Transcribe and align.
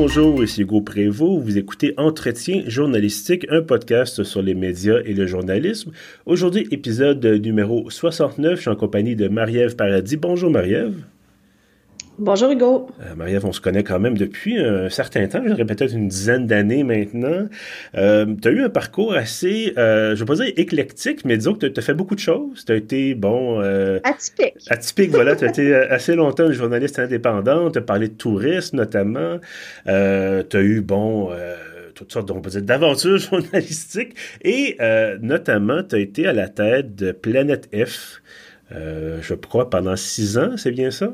Bonjour, 0.00 0.44
ici 0.44 0.62
Hugo 0.62 0.80
Prévost. 0.80 1.42
Vous 1.42 1.58
écoutez 1.58 1.92
Entretien 1.96 2.62
journalistique, 2.68 3.48
un 3.50 3.62
podcast 3.62 4.22
sur 4.22 4.40
les 4.40 4.54
médias 4.54 5.00
et 5.04 5.12
le 5.12 5.26
journalisme. 5.26 5.90
Aujourd'hui, 6.24 6.68
épisode 6.70 7.26
numéro 7.26 7.90
69. 7.90 8.54
Je 8.54 8.60
suis 8.60 8.70
en 8.70 8.76
compagnie 8.76 9.16
de 9.16 9.26
Marie-Ève 9.26 9.74
Paradis. 9.74 10.16
Bonjour 10.16 10.52
Marie-Ève. 10.52 11.02
Bonjour 12.20 12.50
Hugo. 12.50 12.90
Euh, 13.00 13.14
Marie-Ève, 13.14 13.46
on 13.46 13.52
se 13.52 13.60
connaît 13.60 13.84
quand 13.84 14.00
même 14.00 14.18
depuis 14.18 14.58
un 14.58 14.88
certain 14.88 15.28
temps, 15.28 15.40
je 15.40 15.52
dirais 15.52 15.64
peut-être 15.64 15.94
une 15.94 16.08
dizaine 16.08 16.48
d'années 16.48 16.82
maintenant. 16.82 17.46
Euh, 17.96 18.26
tu 18.42 18.48
as 18.48 18.50
eu 18.50 18.64
un 18.64 18.68
parcours 18.68 19.14
assez, 19.14 19.72
euh, 19.78 20.16
je 20.16 20.24
ne 20.24 20.28
veux 20.28 20.36
pas 20.36 20.44
dire 20.44 20.52
éclectique, 20.56 21.24
mais 21.24 21.36
disons 21.36 21.54
que 21.54 21.64
tu 21.66 21.78
as 21.78 21.82
fait 21.82 21.94
beaucoup 21.94 22.16
de 22.16 22.20
choses. 22.20 22.64
Tu 22.64 22.72
as 22.72 22.74
été, 22.74 23.14
bon... 23.14 23.60
Atypique. 24.02 24.56
Atypique, 24.68 25.10
voilà. 25.10 25.36
Tu 25.36 25.44
as 25.44 25.48
été 25.50 25.72
assez 25.72 26.16
longtemps 26.16 26.46
une 26.48 26.54
journaliste 26.54 26.98
indépendante, 26.98 27.74
tu 27.74 27.78
as 27.78 27.82
parlé 27.82 28.08
de 28.08 28.14
tourisme 28.14 28.78
notamment. 28.78 29.38
Tu 29.86 29.90
as 29.92 30.60
eu, 30.60 30.80
bon 30.80 31.30
toutes 31.94 32.12
sortes 32.12 32.28
d'aventures 32.58 33.18
journalistiques 33.30 34.16
et 34.42 34.76
notamment 35.20 35.84
tu 35.84 35.94
as 35.94 35.98
été 36.00 36.26
à 36.26 36.32
la 36.32 36.48
tête 36.48 36.96
de 36.96 37.12
Planète 37.12 37.68
F, 37.72 38.22
je 38.72 39.34
crois, 39.34 39.70
pendant 39.70 39.94
six 39.94 40.36
ans, 40.36 40.56
c'est 40.56 40.72
bien 40.72 40.90
ça? 40.90 41.12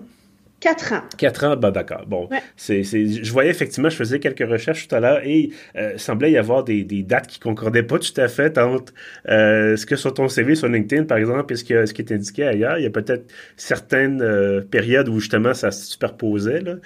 Quatre 0.65 0.95
ans. 0.95 1.03
Quatre 1.19 1.45
ans, 1.45 1.57
ben 1.57 1.71
d'accord. 1.71 2.07
Bon, 2.07 2.27
c'est, 2.57 2.83
je 2.85 3.31
voyais 3.31 3.51
effectivement, 3.51 3.91
je 3.91 3.97
faisais 3.97 4.19
quelques 4.19 4.49
recherches 4.51 4.89
tout 4.89 4.95
à 4.95 5.01
l'heure 5.01 5.21
et 5.23 5.51
euh, 5.77 5.91
il 5.93 6.01
semblait 6.01 6.33
y 6.33 6.39
avoir 6.39 6.65
des, 6.65 6.85
des, 6.85 7.03
dates 7.03 7.27
qui 7.27 7.39
concordaient 7.39 7.83
pas 7.83 7.99
tout 7.99 8.19
à 8.19 8.29
fait 8.29 8.57
entre 8.57 8.95
euh, 9.29 9.77
ce 9.77 9.85
que 9.85 9.95
sur 9.95 10.15
ton 10.15 10.27
CV 10.27 10.55
sur 10.55 10.69
LinkedIn, 10.69 11.05
par 11.05 11.19
exemple, 11.19 11.53
et 11.53 11.57
ce, 11.57 11.67
ce 11.85 11.93
qui 11.93 12.01
est 12.01 12.13
indiqué 12.13 12.45
ailleurs. 12.45 12.79
Il 12.79 12.85
y 12.85 12.87
a 12.87 12.91
peut-être 12.91 13.31
certaines 13.59 14.23
euh, 14.23 14.63
périodes 14.63 15.11
où 15.11 15.21
justement 15.21 15.53
ça 15.53 15.71
se 15.71 15.85
superposait. 15.85 16.63
Là. 16.63 16.77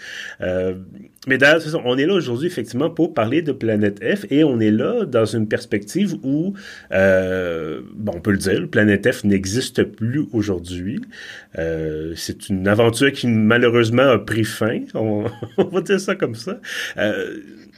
Mais 1.28 1.38
d'ailleurs, 1.38 1.62
on 1.84 1.96
est 1.98 2.06
là 2.06 2.14
aujourd'hui 2.14 2.46
effectivement 2.46 2.90
pour 2.90 3.14
parler 3.14 3.42
de 3.42 3.52
Planète 3.52 4.02
F 4.02 4.24
et 4.30 4.44
on 4.44 4.58
est 4.60 4.70
là 4.70 5.04
dans 5.04 5.24
une 5.24 5.46
perspective 5.46 6.14
où, 6.22 6.54
bon, 6.90 8.12
on 8.14 8.20
peut 8.20 8.32
le 8.32 8.38
dire, 8.38 8.68
Planète 8.68 9.12
F 9.12 9.24
n'existe 9.24 9.84
plus 9.84 10.26
aujourd'hui. 10.32 11.00
c'est 11.54 12.48
une 12.48 12.66
aventure 12.66 13.12
qui 13.12 13.26
malheureusement 13.26 14.02
a 14.02 14.18
pris 14.18 14.44
fin. 14.44 14.80
On, 14.94 15.24
va 15.72 15.80
dire 15.80 16.00
ça 16.00 16.14
comme 16.14 16.34
ça. 16.34 16.60
Euh, 16.96 17.36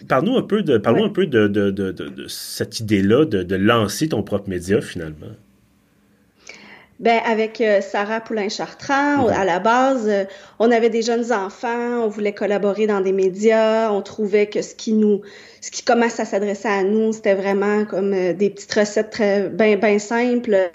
parle-nous 0.09 0.37
un 0.37 0.43
peu 0.43 0.62
de, 0.62 0.78
parlons 0.78 1.05
un 1.05 1.11
peu 1.11 1.27
de, 1.27 1.48
de, 1.48 1.71
de, 1.71 1.93
de 1.93 2.27
cette 2.28 2.81
idée-là 2.81 3.25
de, 3.25 3.56
lancer 3.56 4.09
ton 4.09 4.23
propre 4.23 4.48
média 4.48 4.81
finalement. 4.81 5.34
Ben 7.01 7.19
avec 7.25 7.62
euh, 7.62 7.81
Sarah 7.81 8.20
Poulain-Chartrand, 8.20 9.27
à 9.29 9.47
la 9.47 9.59
base, 9.59 10.06
euh, 10.06 10.25
on 10.59 10.70
avait 10.70 10.91
des 10.91 11.01
jeunes 11.01 11.33
enfants, 11.33 12.05
on 12.05 12.09
voulait 12.09 12.34
collaborer 12.34 12.87
dans 12.87 13.01
des 13.01 13.12
médias, 13.12 13.91
on 13.91 14.03
trouvait 14.03 14.48
que 14.48 14.61
ce 14.61 14.75
qui 14.75 14.93
nous, 14.93 15.23
ce 15.62 15.71
qui 15.71 15.83
commence 15.83 16.21
à 16.21 16.27
s'adresser 16.27 16.69
à 16.69 16.83
nous, 16.84 17.15
c'était 17.15 17.34
vraiment 17.34 17.87
comme 17.87 18.12
euh, 18.12 18.34
des 18.34 18.51
petites 18.51 18.75
recettes 18.75 19.09
très 19.09 19.48
bien 19.48 19.78
ben 19.78 19.98
simples. 19.98 20.71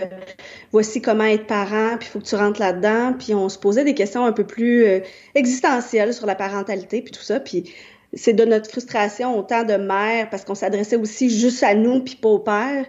voici 0.71 0.99
comment 0.99 1.25
être 1.25 1.45
parent, 1.45 1.97
puis 1.99 2.09
il 2.09 2.11
faut 2.11 2.19
que 2.19 2.25
tu 2.25 2.35
rentres 2.35 2.59
là-dedans, 2.59 3.13
puis 3.13 3.35
on 3.35 3.47
se 3.47 3.59
posait 3.59 3.83
des 3.83 3.93
questions 3.93 4.25
un 4.25 4.31
peu 4.31 4.47
plus 4.47 4.87
existentielles 5.35 6.15
sur 6.15 6.25
la 6.25 6.33
parentalité, 6.33 7.03
puis 7.03 7.11
tout 7.11 7.21
ça, 7.21 7.39
puis 7.39 7.71
c'est 8.15 8.33
de 8.33 8.45
notre 8.45 8.69
frustration 8.69 9.37
autant 9.37 9.63
de 9.63 9.75
mère 9.75 10.29
parce 10.29 10.43
qu'on 10.43 10.55
s'adressait 10.55 10.95
aussi 10.95 11.29
juste 11.29 11.61
à 11.63 11.75
nous 11.75 11.99
puis 11.99 12.15
pas 12.15 12.29
au 12.29 12.39
père 12.39 12.85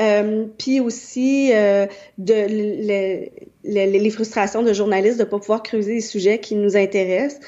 euh, 0.00 0.46
puis 0.58 0.80
aussi 0.80 1.50
euh, 1.52 1.86
de 2.18 3.30
les 3.64 4.10
frustrations 4.10 4.62
de 4.62 4.72
journalistes 4.72 5.18
de 5.18 5.24
pas 5.24 5.38
pouvoir 5.38 5.62
creuser 5.62 5.94
des 5.94 6.00
sujets 6.00 6.38
qui 6.38 6.56
nous 6.56 6.76
intéressent. 6.76 7.40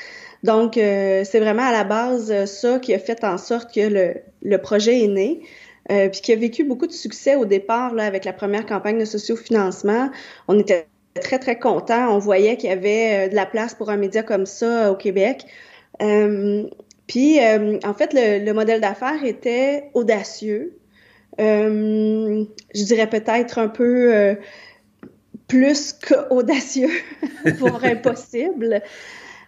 Donc, 0.42 0.76
euh, 0.76 1.24
c'est 1.24 1.40
vraiment 1.40 1.64
à 1.64 1.72
la 1.72 1.84
base 1.84 2.44
ça 2.44 2.78
qui 2.78 2.94
a 2.94 2.98
fait 2.98 3.24
en 3.24 3.38
sorte 3.38 3.74
que 3.74 3.80
le, 3.80 4.14
le 4.42 4.58
projet 4.58 5.02
est 5.02 5.08
né. 5.08 5.40
puis 5.88 6.20
qui 6.20 6.32
a 6.32 6.36
vécu 6.36 6.62
beaucoup 6.62 6.86
de 6.86 6.92
succès 6.92 7.34
au 7.34 7.46
départ 7.46 7.94
là, 7.94 8.04
avec 8.04 8.24
la 8.24 8.32
première 8.32 8.64
campagne 8.64 8.98
de 8.98 9.04
sociofinancement. 9.04 10.10
On 10.46 10.58
était 10.58 10.86
très, 11.20 11.38
très 11.38 11.58
contents. 11.58 12.14
On 12.14 12.18
voyait 12.18 12.56
qu'il 12.56 12.70
y 12.70 12.72
avait 12.72 13.28
de 13.28 13.34
la 13.34 13.46
place 13.46 13.74
pour 13.74 13.90
un 13.90 13.96
média 13.96 14.22
comme 14.22 14.46
ça 14.46 14.92
au 14.92 14.94
Québec. 14.94 15.46
puis, 15.98 17.40
en 17.40 17.94
fait, 17.94 18.12
le, 18.12 18.44
le 18.44 18.52
modèle 18.52 18.80
d'affaires 18.80 19.24
était 19.24 19.90
audacieux. 19.94 20.76
Euh, 21.40 22.44
je 22.74 22.82
dirais 22.84 23.08
peut-être 23.08 23.58
un 23.58 23.68
peu 23.68 24.14
euh, 24.14 24.34
plus 25.48 25.92
qu'audacieux, 25.92 26.90
pour 27.58 27.84
impossible. 27.84 28.82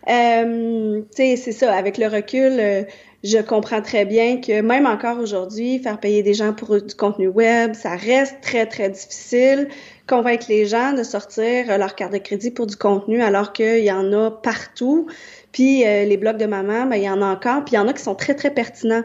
Euh, 0.08 1.02
c'est 1.14 1.36
ça, 1.36 1.74
avec 1.74 1.98
le 1.98 2.06
recul, 2.06 2.56
euh, 2.58 2.82
je 3.24 3.38
comprends 3.38 3.82
très 3.82 4.04
bien 4.04 4.40
que 4.40 4.60
même 4.60 4.86
encore 4.86 5.18
aujourd'hui, 5.18 5.80
faire 5.80 5.98
payer 5.98 6.22
des 6.22 6.34
gens 6.34 6.52
pour 6.52 6.80
du 6.80 6.94
contenu 6.94 7.26
web, 7.26 7.74
ça 7.74 7.96
reste 7.96 8.36
très, 8.40 8.64
très 8.66 8.90
difficile. 8.90 9.68
Convaincre 10.06 10.46
les 10.48 10.66
gens 10.66 10.92
de 10.92 11.02
sortir 11.02 11.76
leur 11.76 11.94
carte 11.94 12.12
de 12.12 12.18
crédit 12.18 12.50
pour 12.50 12.66
du 12.66 12.76
contenu 12.76 13.20
alors 13.22 13.52
qu'il 13.52 13.84
y 13.84 13.92
en 13.92 14.12
a 14.12 14.30
partout. 14.30 15.08
Puis 15.52 15.80
les 15.80 16.16
blogs 16.16 16.38
de 16.38 16.46
maman, 16.46 16.86
ben, 16.86 16.96
il 16.96 17.02
y 17.02 17.10
en 17.10 17.20
a 17.20 17.26
encore. 17.26 17.64
Puis 17.64 17.74
il 17.74 17.76
y 17.76 17.78
en 17.78 17.88
a 17.88 17.92
qui 17.92 18.02
sont 18.02 18.14
très, 18.14 18.34
très 18.34 18.50
pertinents. 18.50 19.02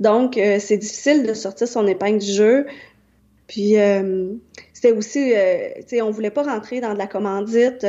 Donc, 0.00 0.36
euh, 0.36 0.58
c'est 0.60 0.76
difficile 0.76 1.26
de 1.26 1.34
sortir 1.34 1.68
son 1.68 1.86
épingle 1.86 2.18
du 2.18 2.32
jeu. 2.32 2.66
Puis, 3.46 3.78
euh, 3.78 4.32
c'était 4.72 4.92
aussi, 4.92 5.32
euh, 5.34 5.68
tu 5.76 5.82
sais, 5.88 6.02
on 6.02 6.10
voulait 6.10 6.30
pas 6.30 6.42
rentrer 6.42 6.80
dans 6.80 6.92
de 6.92 6.98
la 6.98 7.06
commandite, 7.06 7.86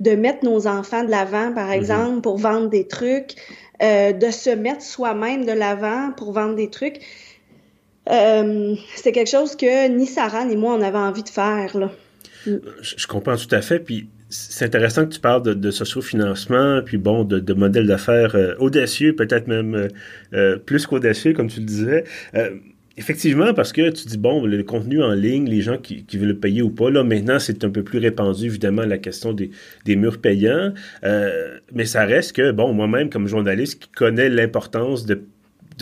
de 0.00 0.14
mettre 0.14 0.44
nos 0.44 0.66
enfants 0.66 1.04
de 1.04 1.10
l'avant, 1.10 1.52
par 1.52 1.68
mhm. 1.68 1.72
exemple, 1.72 2.20
pour 2.20 2.38
vendre 2.38 2.68
des 2.68 2.86
trucs, 2.86 3.34
de 3.80 4.30
se 4.30 4.50
mettre 4.50 4.82
soi-même 4.82 5.46
de 5.46 5.52
l'avant 5.52 6.12
pour 6.16 6.32
vendre 6.32 6.54
des 6.54 6.70
trucs. 6.70 7.00
c'était 8.06 9.12
quelque 9.12 9.30
chose 9.30 9.56
que 9.56 9.88
ni 9.88 10.06
Sarah 10.06 10.44
ni 10.44 10.56
moi, 10.56 10.74
on 10.74 10.82
avait 10.82 10.98
envie 10.98 11.22
de 11.22 11.28
faire, 11.28 11.76
là. 11.76 11.90
Je 12.46 13.06
comprends 13.06 13.36
tout 13.36 13.54
à 13.54 13.60
fait. 13.60 13.78
Puis 13.80 14.08
c'est 14.30 14.64
intéressant 14.64 15.06
que 15.06 15.12
tu 15.12 15.20
parles 15.20 15.42
de, 15.42 15.54
de 15.54 15.70
sociofinancement, 15.70 16.82
puis 16.84 16.96
bon, 16.96 17.24
de, 17.24 17.52
modèles 17.52 17.86
d'affaires 17.86 18.36
euh, 18.36 18.54
audacieux, 18.58 19.14
peut-être 19.14 19.48
même 19.48 19.74
euh, 19.74 19.88
euh, 20.34 20.56
plus 20.56 20.86
qu'audacieux, 20.86 21.32
comme 21.32 21.48
tu 21.48 21.60
le 21.60 21.66
disais. 21.66 22.04
effectivement, 22.96 23.54
parce 23.54 23.72
que 23.72 23.90
tu 23.90 24.06
dis, 24.06 24.18
bon, 24.18 24.46
le 24.46 24.62
contenu 24.62 25.02
en 25.02 25.12
ligne, 25.12 25.48
les 25.48 25.62
gens 25.62 25.78
qui, 25.78 26.04
veulent 26.14 26.28
le 26.28 26.38
payer 26.38 26.62
ou 26.62 26.70
pas, 26.70 26.90
là, 26.90 27.02
maintenant, 27.02 27.38
c'est 27.38 27.64
un 27.64 27.70
peu 27.70 27.82
plus 27.82 27.98
répandu, 27.98 28.46
évidemment, 28.46 28.84
la 28.84 28.98
question 28.98 29.32
des, 29.32 29.50
des 29.84 29.96
murs 29.96 30.20
payants. 30.20 30.72
mais 31.72 31.84
ça 31.84 32.04
reste 32.04 32.36
que, 32.36 32.52
bon, 32.52 32.72
moi-même, 32.72 33.10
comme 33.10 33.26
journaliste 33.26 33.82
qui 33.82 33.88
connais 33.88 34.28
l'importance 34.28 35.06
de 35.06 35.22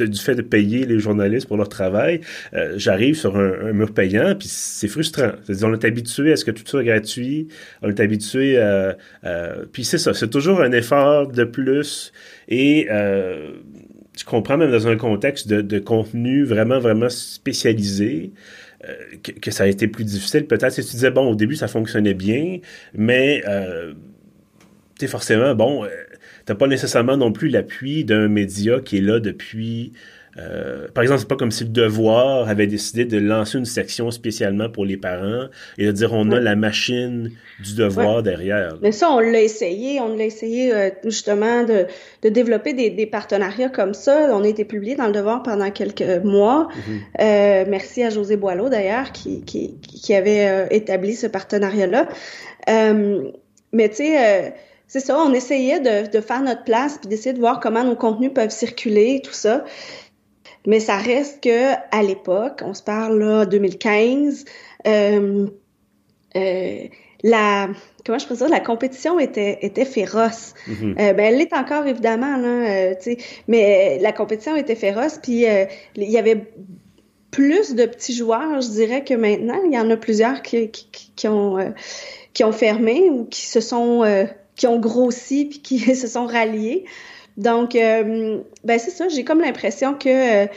du 0.05 0.19
fait 0.19 0.35
de 0.35 0.43
payer 0.43 0.87
les 0.87 0.99
journalistes 0.99 1.47
pour 1.49 1.57
leur 1.57 1.69
travail, 1.69 2.21
euh, 2.55 2.75
j'arrive 2.77 3.15
sur 3.15 3.37
un, 3.37 3.73
mur 3.73 3.93
payant, 3.93 4.35
puis 4.39 4.49
c'est 4.49 4.89
frustrant. 4.89 5.33
C'est-à-dire, 5.45 5.69
on 5.69 5.73
est 5.73 5.85
habitué 5.85 6.33
à 6.33 6.37
ce 6.37 6.45
que 6.45 6.51
tout 6.51 6.65
soit 6.67 6.85
gratuit, 6.85 7.49
on 7.83 7.89
est 7.89 8.01
habitué 8.01 8.59
à... 8.59 8.97
puis 9.73 9.85
c'est 9.85 9.99
ça, 9.99 10.15
c'est 10.15 10.31
toujours 10.31 10.61
un 10.61 10.73
effort 10.73 11.29
de 11.29 11.45
plus, 11.45 12.13
et 12.49 12.89
euh, 12.91 13.53
je 14.17 14.25
comprends 14.25 14.57
même 14.57 14.71
dans 14.71 14.89
un 14.89 14.97
contexte 14.97 15.49
de, 15.49 15.79
contenu 15.79 16.45
vraiment, 16.45 16.79
vraiment 16.79 17.09
spécialisé, 17.09 18.33
euh, 18.85 18.95
que, 19.41 19.51
ça 19.51 19.65
a 19.65 19.67
été 19.67 19.87
plus 19.87 20.05
difficile. 20.05 20.47
Peut-être 20.47 20.73
si 20.73 20.85
tu 20.85 20.93
disais, 20.93 21.11
bon, 21.11 21.31
au 21.31 21.35
début, 21.35 21.57
ça 21.57 21.69
fonctionnait 21.69 22.15
bien, 22.15 22.59
mais... 22.95 23.43
Euh, 23.47 23.95
tu 24.99 25.07
forcément, 25.07 25.55
bon, 25.55 25.87
t'as 26.49 26.55
pas 26.55 26.67
nécessairement 26.67 27.19
non 27.19 27.31
plus 27.31 27.51
l'appui 27.51 28.07
d'un 28.07 28.27
média 28.27 28.81
qui 28.81 28.97
est 28.97 29.03
là 29.03 29.21
depuis. 29.21 29.93
Euh, 30.39 30.89
par 30.95 31.03
exemple, 31.03 31.21
c'est 31.21 31.29
pas 31.29 31.37
comme 31.37 31.51
si 31.51 31.65
le 31.65 31.69
Devoir 31.69 32.49
avait 32.49 32.67
décidé 32.67 33.05
de 33.05 33.19
lancer 33.19 33.59
une 33.59 33.67
section 33.67 34.11
spécialement 34.11 34.71
pour 34.71 34.87
les 34.87 34.97
parents 34.97 35.49
et 35.77 35.85
de 35.85 35.93
dire 35.93 36.15
on 36.15 36.31
a 36.31 36.41
la 36.41 36.57
machine 36.57 37.33
du 37.63 37.75
Devoir 37.75 38.23
derrière. 38.23 38.79
Mais 38.81 38.93
ça, 38.93 39.11
on 39.11 39.21
l'a 39.21 39.43
essayé. 39.43 40.01
On 40.01 40.17
l'a 40.17 40.25
essayé 40.25 40.73
euh, 40.73 40.89
justement 41.05 41.65
de, 41.65 41.85
de 42.23 42.29
développer 42.31 42.73
des, 42.73 42.89
des, 42.89 43.05
partenariats 43.07 43.69
comme 43.69 43.93
ça. 43.93 44.31
On 44.33 44.43
a 44.43 44.49
été 44.49 44.65
publié 44.65 44.95
dans 44.95 45.07
le 45.07 45.13
Devoir 45.13 45.43
pendant 45.43 45.71
quelques 45.71 46.25
mois. 46.25 46.69
Mhm. 46.71 47.01
euh, 47.21 47.65
merci 47.69 48.03
à 48.05 48.09
José 48.09 48.39
Boileau 48.39 48.71
d'ailleurs 48.71 49.13
qui, 49.13 49.43
qui, 49.43 49.75
qui 49.81 50.15
avait 50.15 50.49
euh, 50.49 50.67
établi 50.71 51.15
ce 51.15 51.27
partenariat-là. 51.27 52.09
Euh, 52.71 53.33
mais 53.75 53.91
tu 53.91 53.97
sais 53.97 54.55
c'est 54.89 55.01
ça, 55.01 55.19
on 55.19 55.33
essayait 55.35 55.81
de, 55.81 56.11
de, 56.11 56.21
faire 56.21 56.43
notre 56.43 56.65
place 56.65 56.99
puis 56.99 57.09
d'essayer 57.09 57.35
de 57.35 57.39
voir 57.39 57.61
comment 57.61 57.85
nos 57.85 57.95
contenus 57.95 58.33
peuvent 58.35 58.51
circuler, 58.51 59.21
tout 59.23 59.33
ça. 59.35 59.65
Mais 60.67 60.81
ça 60.81 60.97
reste 60.97 61.43
que 61.43 61.75
à 61.93 62.03
l'époque, 62.03 62.63
on 62.65 62.75
se 62.75 62.83
parle 62.83 63.19
là 63.19 63.47
2015, 63.47 64.45
euh, 64.87 65.47
euh, 66.37 66.79
la 67.23 67.69
comment 68.05 68.19
je 68.19 68.27
peux 68.27 68.35
dire, 68.35 68.49
la 68.49 68.61
compétition 68.61 69.19
était 69.19 69.59
était 69.63 69.85
féroce. 69.85 70.55
Mm-hmm. 70.67 70.91
euh, 70.93 71.13
ben 71.13 71.21
elle 71.21 71.39
l'est 71.39 71.53
encore 71.53 71.87
évidemment 71.87 72.37
là, 72.37 72.95
mais 73.47 73.99
la 74.01 74.13
compétition 74.13 74.57
était 74.57 74.75
féroce 74.75 75.19
puis 75.23 75.45
il 75.97 76.11
y 76.11 76.19
avait 76.19 76.51
plus 77.31 77.75
de 77.75 77.85
petits 77.85 78.15
joueurs, 78.15 78.61
je 78.63 78.69
dirais 78.69 79.05
que 79.05 79.15
maintenant, 79.15 79.61
il 79.67 79.73
y 79.73 79.79
en 79.79 79.91
a 79.91 79.97
plusieurs 79.97 80.41
qui, 80.41 80.71
qui, 80.71 81.13
qui 81.15 81.29
ont 81.29 81.75
qui 82.33 82.45
ont 82.45 82.53
fermé 82.53 83.11
ou 83.11 83.25
qui 83.25 83.47
se 83.47 83.61
sont 83.61 84.05
qui 84.59 84.67
ont 84.67 84.79
grossi 84.79 85.45
puis 85.51 85.61
qui 85.61 85.79
se 85.95 86.07
sont 86.07 86.27
ralliés. 86.27 86.85
Donc, 87.39 87.75
ben 87.75 88.43
c'est 88.65 88.91
ça, 88.91 89.09
j'ai 89.09 89.23
comme 89.23 89.41
l'impression 89.41 89.95
que 89.95 90.49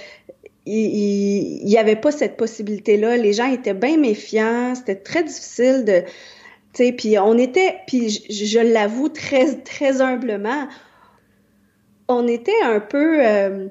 il 0.65 1.63
n'y 1.65 1.77
avait 1.77 1.95
pas 1.95 2.12
cette 2.12 2.38
possibilité-là. 2.38 3.18
Les 3.18 3.33
gens 3.33 3.51
étaient 3.51 3.74
bien 3.74 3.98
méfiants. 3.98 4.75
C'était 4.75 4.95
très 4.95 5.24
difficile 5.24 5.86
de, 5.86 6.01
tu 6.74 6.86
sais, 6.86 6.92
puis 6.94 7.18
on 7.19 7.38
était, 7.38 7.77
puis 7.88 8.09
je, 8.09 8.59
l'avoue 8.59 9.09
très 9.09 9.56
très 9.56 10.01
humblement, 10.01 10.68
on 12.07 12.27
était 12.27 12.62
un 12.63 12.80
peu, 12.80 13.25
euh, 13.25 13.68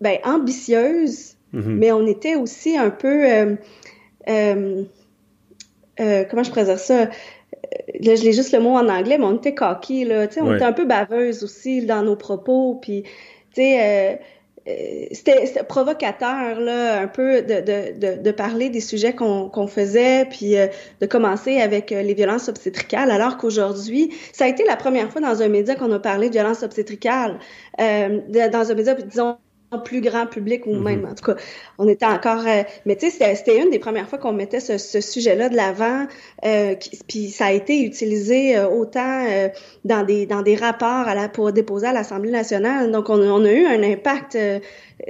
ben 0.00 0.18
ambitieuse, 0.24 1.34
mm-hmm. 1.52 1.66
mais 1.66 1.92
on 1.92 2.06
était 2.06 2.34
aussi 2.34 2.76
un 2.76 2.90
peu, 2.90 3.30
euh, 3.30 3.56
euh, 4.28 6.24
comment 6.30 6.42
je 6.42 6.50
pourrais 6.50 6.64
dire 6.64 6.78
ça? 6.78 7.10
Là, 8.00 8.14
je 8.14 8.22
l'ai 8.22 8.32
juste 8.32 8.52
le 8.52 8.60
mot 8.60 8.70
en 8.70 8.88
anglais, 8.88 9.18
mais 9.18 9.24
on 9.24 9.36
était 9.36 9.54
cocky, 9.54 10.04
là, 10.04 10.26
tu 10.26 10.34
sais, 10.34 10.40
on 10.40 10.54
était 10.54 10.64
un 10.64 10.72
peu 10.72 10.84
baveuse 10.84 11.42
aussi 11.44 11.84
dans 11.86 12.02
nos 12.02 12.16
propos, 12.16 12.78
puis, 12.80 13.02
tu 13.02 13.62
sais, 13.62 14.20
euh, 14.68 15.06
c'était 15.10 15.64
provocateur 15.64 16.60
là 16.60 17.00
un 17.00 17.08
peu 17.08 17.42
de, 17.42 17.60
de, 17.98 18.22
de, 18.22 18.30
parler 18.30 18.70
des 18.70 18.80
sujets 18.80 19.12
qu'on 19.12 19.66
faisait 19.66 20.24
puis 20.26 20.56
euh, 20.56 20.68
de 21.00 21.06
commencer 21.06 21.60
avec 21.60 21.90
euh, 21.90 22.02
les 22.02 22.14
violences 22.14 22.48
obstétricales 22.48 23.10
alors 23.10 23.38
qu'aujourd'hui 23.38 24.14
ça 24.32 24.44
a 24.44 24.48
été 24.48 24.64
la 24.64 24.76
première 24.76 25.10
fois 25.10 25.20
dans 25.20 25.42
un 25.42 25.48
média 25.48 25.74
qu'on 25.74 25.90
a 25.90 25.98
parlé 25.98 26.28
de 26.28 26.34
violences 26.34 26.62
obstétricales 26.62 27.40
dans 27.76 28.70
un 28.70 28.74
média 28.74 28.94
disons 28.94 29.36
plus 29.78 30.00
grand 30.00 30.26
public 30.26 30.66
ou 30.66 30.74
même, 30.74 31.02
mm-hmm. 31.02 31.10
en 31.10 31.14
tout 31.14 31.24
cas, 31.24 31.36
on 31.78 31.88
était 31.88 32.06
encore... 32.06 32.46
Euh, 32.46 32.62
mais 32.86 32.96
tu 32.96 33.10
sais, 33.10 33.34
c'était 33.34 33.60
une 33.60 33.70
des 33.70 33.78
premières 33.78 34.08
fois 34.08 34.18
qu'on 34.18 34.32
mettait 34.32 34.60
ce, 34.60 34.78
ce 34.78 35.00
sujet-là 35.00 35.48
de 35.48 35.56
l'avant, 35.56 36.06
euh, 36.44 36.74
puis 37.08 37.30
ça 37.30 37.46
a 37.46 37.52
été 37.52 37.82
utilisé 37.82 38.56
euh, 38.56 38.68
autant 38.68 39.26
euh, 39.28 39.48
dans 39.84 40.04
des 40.04 40.26
dans 40.26 40.42
des 40.42 40.56
rapports 40.56 41.08
à 41.08 41.14
la, 41.14 41.28
pour 41.28 41.52
déposer 41.52 41.86
à 41.86 41.92
l'Assemblée 41.92 42.30
nationale. 42.30 42.90
Donc, 42.90 43.10
on, 43.10 43.20
on, 43.20 43.44
a 43.44 43.52
eu 43.52 43.66
un 43.66 43.82
impact 43.82 44.38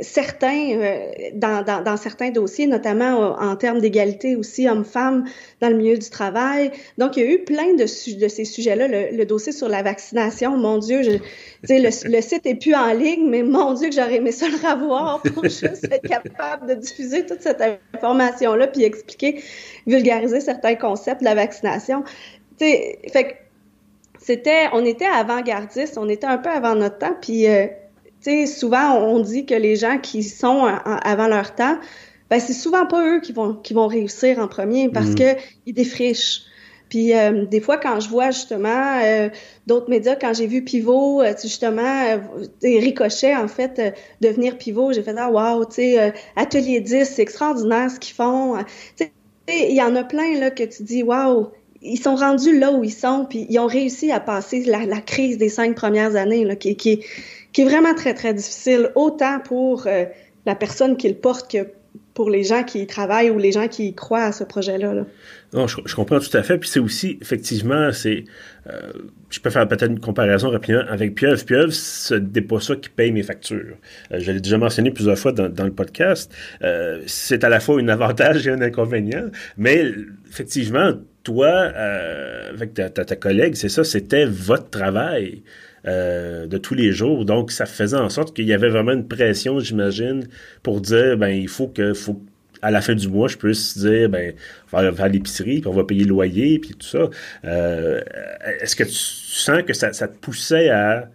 certains 0.00 1.10
dans, 1.34 1.62
dans, 1.64 1.82
dans, 1.82 1.96
certains 1.96 2.30
dossiers, 2.30 2.66
notamment 2.66 3.36
en 3.38 3.56
termes 3.56 3.80
d'égalité 3.80 4.36
aussi 4.36 4.68
homme-femme 4.68 5.24
dans 5.60 5.68
le 5.68 5.76
milieu 5.76 5.98
du 5.98 6.08
travail. 6.08 6.70
Donc, 6.98 7.16
il 7.16 7.24
y 7.24 7.26
a 7.26 7.30
eu 7.32 7.38
plein 7.40 7.74
de, 7.74 7.82
de 7.82 8.28
ces 8.28 8.44
sujets-là. 8.44 8.88
Le, 8.88 9.16
le, 9.16 9.26
dossier 9.26 9.52
sur 9.52 9.68
la 9.68 9.82
vaccination, 9.82 10.56
mon 10.56 10.78
Dieu, 10.78 11.02
je, 11.02 11.10
le, 11.68 12.10
le 12.10 12.20
site 12.22 12.46
est 12.46 12.54
plus 12.54 12.74
en 12.74 12.92
ligne, 12.92 13.28
mais 13.28 13.42
mon 13.42 13.74
Dieu 13.74 13.88
que 13.88 13.94
j'aurais 13.94 14.16
aimé 14.16 14.32
ça 14.32 14.46
le 14.48 14.56
revoir 14.56 15.22
pour 15.22 15.42
juste 15.44 15.86
être 15.90 16.08
capable 16.08 16.68
de 16.68 16.74
diffuser 16.74 17.26
toute 17.26 17.42
cette 17.42 17.62
information-là 17.94 18.68
puis 18.68 18.84
expliquer, 18.84 19.42
vulgariser 19.86 20.40
certains 20.40 20.74
concepts 20.74 21.20
de 21.20 21.26
la 21.26 21.34
vaccination. 21.34 22.04
sais, 22.58 22.98
fait 23.12 23.24
que 23.24 23.34
c'était, 24.18 24.68
on 24.72 24.84
était 24.84 25.06
avant-gardiste, 25.06 25.98
on 25.98 26.08
était 26.08 26.26
un 26.26 26.38
peu 26.38 26.50
avant 26.50 26.74
notre 26.74 26.98
temps, 26.98 27.16
puis 27.20 27.46
euh, 27.48 27.66
sais, 28.22 28.46
souvent 28.46 28.96
on 28.98 29.20
dit 29.20 29.46
que 29.46 29.54
les 29.54 29.76
gens 29.76 29.98
qui 29.98 30.22
sont 30.22 30.64
avant 30.84 31.28
leur 31.28 31.54
temps, 31.54 31.78
ben 32.30 32.40
c'est 32.40 32.52
souvent 32.52 32.86
pas 32.86 33.06
eux 33.06 33.20
qui 33.20 33.32
vont 33.32 33.54
qui 33.54 33.74
vont 33.74 33.86
réussir 33.86 34.38
en 34.38 34.48
premier 34.48 34.88
parce 34.88 35.10
mmh. 35.10 35.14
que 35.14 35.36
ils 35.66 35.74
défrichent. 35.74 36.42
Puis 36.92 37.14
euh, 37.14 37.46
des 37.46 37.62
fois, 37.62 37.78
quand 37.78 38.00
je 38.00 38.10
vois 38.10 38.32
justement 38.32 39.00
euh, 39.02 39.30
d'autres 39.66 39.88
médias, 39.88 40.14
quand 40.14 40.34
j'ai 40.34 40.46
vu 40.46 40.62
Pivot, 40.62 41.22
euh, 41.22 41.32
justement, 41.40 42.20
Ricochet, 42.62 43.34
en 43.34 43.48
fait, 43.48 43.96
devenir 44.20 44.58
Pivot, 44.58 44.92
j'ai 44.92 45.02
fait 45.02 45.14
«Ah, 45.16 45.30
wow, 45.30 45.64
tu 45.64 45.76
sais, 45.76 46.12
Atelier 46.36 46.80
10, 46.80 47.06
c'est 47.06 47.22
extraordinaire 47.22 47.90
ce 47.90 47.98
qu'ils 47.98 48.14
font.» 48.14 48.62
Tu 48.98 49.06
sais, 49.06 49.12
il 49.48 49.74
y 49.74 49.80
en 49.80 49.96
a 49.96 50.04
plein, 50.04 50.38
là, 50.38 50.50
que 50.50 50.64
tu 50.64 50.82
dis 50.82 51.02
«Wow, 51.02 51.52
ils 51.80 51.96
sont 51.96 52.14
rendus 52.14 52.58
là 52.58 52.70
où 52.72 52.84
ils 52.84 52.92
sont, 52.92 53.24
puis 53.24 53.46
ils 53.48 53.58
ont 53.58 53.66
réussi 53.66 54.12
à 54.12 54.20
passer 54.20 54.62
la, 54.64 54.84
la 54.84 55.00
crise 55.00 55.38
des 55.38 55.48
cinq 55.48 55.74
premières 55.74 56.14
années, 56.14 56.44
là, 56.44 56.56
qui, 56.56 56.76
qui, 56.76 57.06
qui, 57.52 57.62
est 57.62 57.64
vraiment 57.64 57.94
très, 57.94 58.14
très 58.14 58.34
difficile, 58.34 58.90
autant 58.94 59.40
pour 59.40 59.86
la 60.46 60.54
personne 60.54 60.96
qui 60.96 61.08
le 61.08 61.14
porte 61.14 61.50
que 61.50 61.66
pour 62.14 62.28
les 62.28 62.44
gens 62.44 62.62
qui 62.62 62.80
y 62.80 62.86
travaillent 62.86 63.30
ou 63.30 63.38
les 63.38 63.52
gens 63.52 63.68
qui 63.68 63.94
croient 63.94 64.24
à 64.24 64.32
ce 64.32 64.44
projet-là. 64.44 64.92
Là. 64.92 65.06
Non, 65.54 65.66
je, 65.66 65.94
comprends 65.94 66.18
tout 66.18 66.36
à 66.36 66.42
fait. 66.42 66.58
Puis 66.58 66.68
c'est 66.68 66.80
aussi, 66.80 67.18
effectivement, 67.20 67.92
c'est. 67.92 68.24
Euh, 68.68 68.92
je 69.30 69.40
peux 69.40 69.50
faire 69.50 69.66
peut-être 69.66 69.90
une 69.90 70.00
comparaison 70.00 70.50
rapidement 70.50 70.82
avec 70.88 71.14
Pieuvre. 71.14 71.42
Pieuvre, 71.44 71.72
ce 71.72 72.14
n'est 72.14 72.42
pas 72.42 72.60
ça 72.60 72.76
qui 72.76 72.90
paye 72.90 73.12
mes 73.12 73.22
factures. 73.22 73.76
Euh, 74.12 74.18
je 74.18 74.32
l'ai 74.32 74.40
déjà 74.40 74.58
mentionné 74.58 74.90
plusieurs 74.90 75.18
fois 75.18 75.32
dans, 75.32 75.48
dans 75.48 75.64
le 75.64 75.72
podcast. 75.72 76.32
Euh, 76.62 77.00
c'est 77.06 77.44
à 77.44 77.48
la 77.48 77.60
fois 77.60 77.80
un 77.80 77.88
avantage 77.88 78.46
et 78.46 78.50
un 78.50 78.60
inconvénient. 78.60 79.30
Mais 79.56 79.90
effectivement, 80.28 80.92
toi, 81.22 81.48
euh, 81.48 82.50
avec 82.50 82.74
ta, 82.74 82.90
ta 82.90 83.16
collègue, 83.16 83.54
c'est 83.54 83.68
ça, 83.70 83.84
c'était 83.84 84.26
votre 84.26 84.68
travail. 84.70 85.42
Euh, 85.84 86.46
de 86.46 86.58
tous 86.58 86.74
les 86.74 86.92
jours. 86.92 87.24
Donc, 87.24 87.50
ça 87.50 87.66
faisait 87.66 87.96
en 87.96 88.08
sorte 88.08 88.36
qu'il 88.36 88.46
y 88.46 88.52
avait 88.52 88.68
vraiment 88.68 88.92
une 88.92 89.08
pression, 89.08 89.58
j'imagine, 89.58 90.28
pour 90.62 90.80
dire, 90.80 91.16
ben, 91.16 91.30
il 91.30 91.48
faut 91.48 91.66
que, 91.66 91.92
faut 91.92 92.22
à 92.62 92.70
la 92.70 92.80
fin 92.80 92.94
du 92.94 93.08
mois, 93.08 93.26
je 93.26 93.36
puisse 93.36 93.76
dire, 93.76 94.08
ben, 94.08 94.32
on 94.72 94.80
va 94.80 94.92
faire 94.92 95.08
l'épicerie, 95.08 95.60
puis 95.60 95.66
on 95.66 95.72
va 95.72 95.82
payer 95.82 96.04
le 96.04 96.10
loyer, 96.10 96.60
puis 96.60 96.70
tout 96.70 96.86
ça. 96.86 97.10
Euh, 97.44 98.00
est-ce 98.60 98.76
que 98.76 98.84
tu 98.84 98.92
sens 98.92 99.62
que 99.66 99.72
ça, 99.72 99.90
te 99.90 100.16
poussait 100.18 100.70
à, 100.70 101.08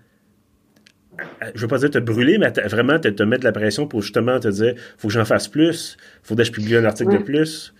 je 1.56 1.62
veux 1.62 1.69
pas 1.69 1.78
dire 1.78 1.90
te 1.90 2.00
brûler, 2.00 2.38
mais 2.38 2.50
vraiment 2.66 3.00
te, 3.00 3.08
te, 3.08 3.24
mettre 3.24 3.44
de 3.44 3.48
la 3.48 3.54
pression 3.54 3.88
pour 3.88 4.02
justement 4.02 4.38
te 4.42 4.50
dire, 4.50 4.74
faut 4.98 5.08
que 5.08 5.14
j'en 5.14 5.24
fasse 5.24 5.48
plus, 5.48 5.96
faut 6.24 6.36
que 6.36 6.44
je 6.44 6.52
publie 6.52 6.75
un 6.75 6.84
article 6.84 7.14
de 7.14 7.24
plus? 7.24 7.74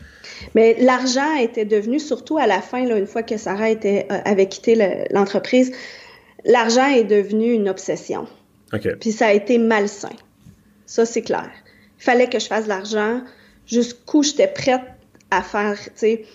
Mais 0.56 0.78
l'argent 0.80 1.36
était 1.36 1.66
devenu, 1.66 2.00
surtout 2.00 2.38
à 2.38 2.48
la 2.48 2.62
fin, 2.62 2.86
là, 2.86 2.98
une 2.98 3.08
fois 3.08 3.24
que 3.24 3.36
Sarah 3.36 3.70
était, 3.70 4.08
euh, 4.10 4.20
avait 4.24 4.48
quitté 4.48 5.06
l'entreprise, 5.12 5.74
l'argent 6.46 6.88
est 6.88 7.04
devenu 7.04 7.54
une 7.54 7.70
obsession. 7.70 8.28
Puis 9.00 9.12
ça 9.12 9.28
a 9.28 9.34
été 9.34 9.58
malsain. 9.58 10.16
Ça, 10.86 11.06
c'est 11.06 11.22
clair. 11.22 11.50
Il 12.00 12.04
fallait 12.04 12.28
que 12.28 12.40
je 12.40 12.48
fasse 12.48 12.66
de 12.66 12.70
l'argent 12.70 13.22
jusqu'où 13.66 14.24
j'étais 14.24 14.48
prête 14.48 14.82
à 15.32 15.42
faire, 15.42 15.78
tu 15.84 15.92
sais, 15.96 16.26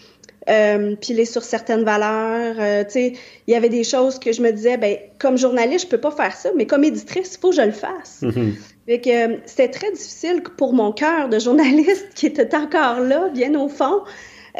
euh, 0.48 0.96
piler 0.96 1.24
sur 1.24 1.42
certaines 1.42 1.84
valeurs. 1.84 2.56
Euh, 2.58 2.84
tu 2.84 2.90
sais, 2.90 3.12
il 3.46 3.52
y 3.52 3.54
avait 3.54 3.68
des 3.68 3.84
choses 3.84 4.18
que 4.18 4.32
je 4.32 4.42
me 4.42 4.50
disais, 4.50 4.76
ben, 4.76 4.96
comme 5.18 5.38
journaliste, 5.38 5.86
je 5.86 5.90
peux 5.90 6.00
pas 6.00 6.10
faire 6.10 6.34
ça, 6.34 6.50
mais 6.56 6.66
comme 6.66 6.84
éditrice, 6.84 7.34
il 7.34 7.40
faut 7.40 7.50
que 7.50 7.56
je 7.56 7.62
le 7.62 7.72
fasse. 7.72 8.22
Mm 8.22 8.52
que 8.86 9.34
euh, 9.34 9.36
c'était 9.46 9.68
très 9.68 9.92
difficile 9.92 10.42
pour 10.56 10.72
mon 10.72 10.92
cœur 10.92 11.28
de 11.28 11.38
journaliste 11.38 12.08
qui 12.14 12.26
était 12.26 12.54
encore 12.54 13.00
là, 13.00 13.28
bien 13.28 13.58
au 13.58 13.68
fond, 13.68 14.02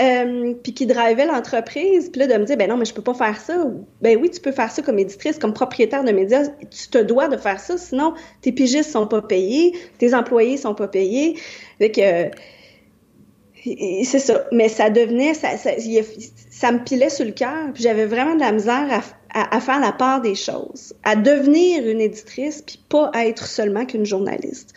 euh, 0.01 0.55
puis 0.63 0.73
qui 0.73 0.87
drivait 0.87 1.27
l'entreprise, 1.27 2.09
puis 2.09 2.21
là 2.21 2.27
de 2.27 2.35
me 2.41 2.47
dire 2.47 2.57
ben 2.57 2.69
non 2.69 2.79
mais 2.79 2.87
je 2.87 2.95
peux 2.95 3.03
pas 3.03 3.13
faire 3.13 3.39
ça. 3.39 3.67
Ben 4.01 4.19
oui 4.19 4.31
tu 4.31 4.41
peux 4.41 4.53
faire 4.53 4.71
ça 4.71 4.81
comme 4.81 4.99
éditrice, 4.99 5.39
comme 5.39 5.53
propriétaire 5.53 6.03
de 6.03 6.13
médias, 6.13 6.47
tu 6.71 6.89
te 6.89 6.99
dois 6.99 7.29
de 7.29 7.37
faire 7.37 7.61
ça, 7.61 7.77
sinon 7.77 8.15
tes 8.41 8.53
pigistes 8.53 8.91
sont 8.91 9.07
pas 9.07 9.21
payés, 9.21 9.75
tes 9.99 10.15
employés 10.15 10.57
sont 10.57 10.75
pas 10.75 10.89
payés. 10.89 11.37
Fait 11.79 11.91
que 11.91 12.31
c'est 14.05 14.19
ça, 14.19 14.45
mais 14.51 14.69
ça 14.69 14.89
devenait 14.89 15.35
ça, 15.35 16.73
me 16.73 16.83
pilait 16.83 17.11
sur 17.11 17.27
le 17.27 17.33
cœur, 17.33 17.73
puis 17.75 17.83
j'avais 17.83 18.07
vraiment 18.07 18.35
de 18.35 18.41
la 18.41 18.51
misère 18.51 19.03
à, 19.35 19.61
faire 19.61 19.79
la 19.79 19.93
part 19.93 20.21
des 20.21 20.35
choses, 20.35 20.95
à 21.05 21.17
devenir 21.17 21.87
une 21.87 22.01
éditrice, 22.01 22.63
puis 22.63 22.83
pas 22.89 23.11
à 23.13 23.27
être 23.27 23.47
seulement 23.47 23.85
qu'une 23.85 24.05
journaliste. 24.05 24.75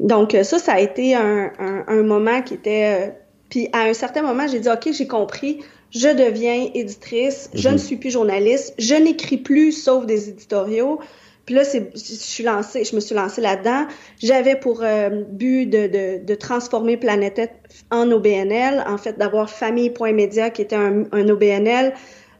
Donc 0.00 0.36
ça, 0.42 0.58
ça 0.58 0.72
a 0.72 0.80
été 0.80 1.14
un 1.14 2.02
moment 2.02 2.42
qui 2.42 2.54
était 2.54 3.08
euh, 3.08 3.21
puis 3.52 3.68
à 3.74 3.82
un 3.82 3.92
certain 3.92 4.22
moment, 4.22 4.48
j'ai 4.48 4.60
dit, 4.60 4.70
OK, 4.70 4.88
j'ai 4.92 5.06
compris, 5.06 5.58
je 5.90 6.08
deviens 6.08 6.70
éditrice, 6.72 7.50
je 7.52 7.68
ne 7.68 7.74
mhm. 7.74 7.78
suis 7.78 7.96
plus 7.96 8.10
journaliste, 8.10 8.72
je 8.78 8.94
n'écris 8.94 9.36
plus 9.36 9.72
sauf 9.72 10.06
des 10.06 10.30
éditoriaux. 10.30 11.00
Puis 11.44 11.54
là, 11.56 11.62
c'est, 11.62 11.90
je 11.94 12.00
suis 12.00 12.44
lancée, 12.44 12.84
je 12.84 12.96
me 12.96 13.00
suis 13.00 13.14
lancée 13.14 13.42
là-dedans. 13.42 13.88
J'avais 14.22 14.56
pour 14.56 14.82
euh, 14.82 15.24
but 15.28 15.66
de, 15.66 15.86
de, 15.86 16.24
de, 16.24 16.34
transformer 16.34 16.96
Planète 16.96 17.52
en 17.90 18.10
OBNL, 18.10 18.84
en 18.88 18.96
fait, 18.96 19.18
d'avoir 19.18 19.50
Famille.media 19.50 20.48
qui 20.48 20.62
était 20.62 20.76
un, 20.76 21.04
un 21.12 21.28
OBNL 21.28 21.92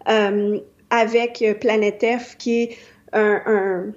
euh, 0.09 0.61
avec 0.89 1.45
Planète 1.61 2.07
F 2.21 2.39
qui 2.39 2.63
est 2.63 2.77
un, 3.13 3.43
un 3.45 3.93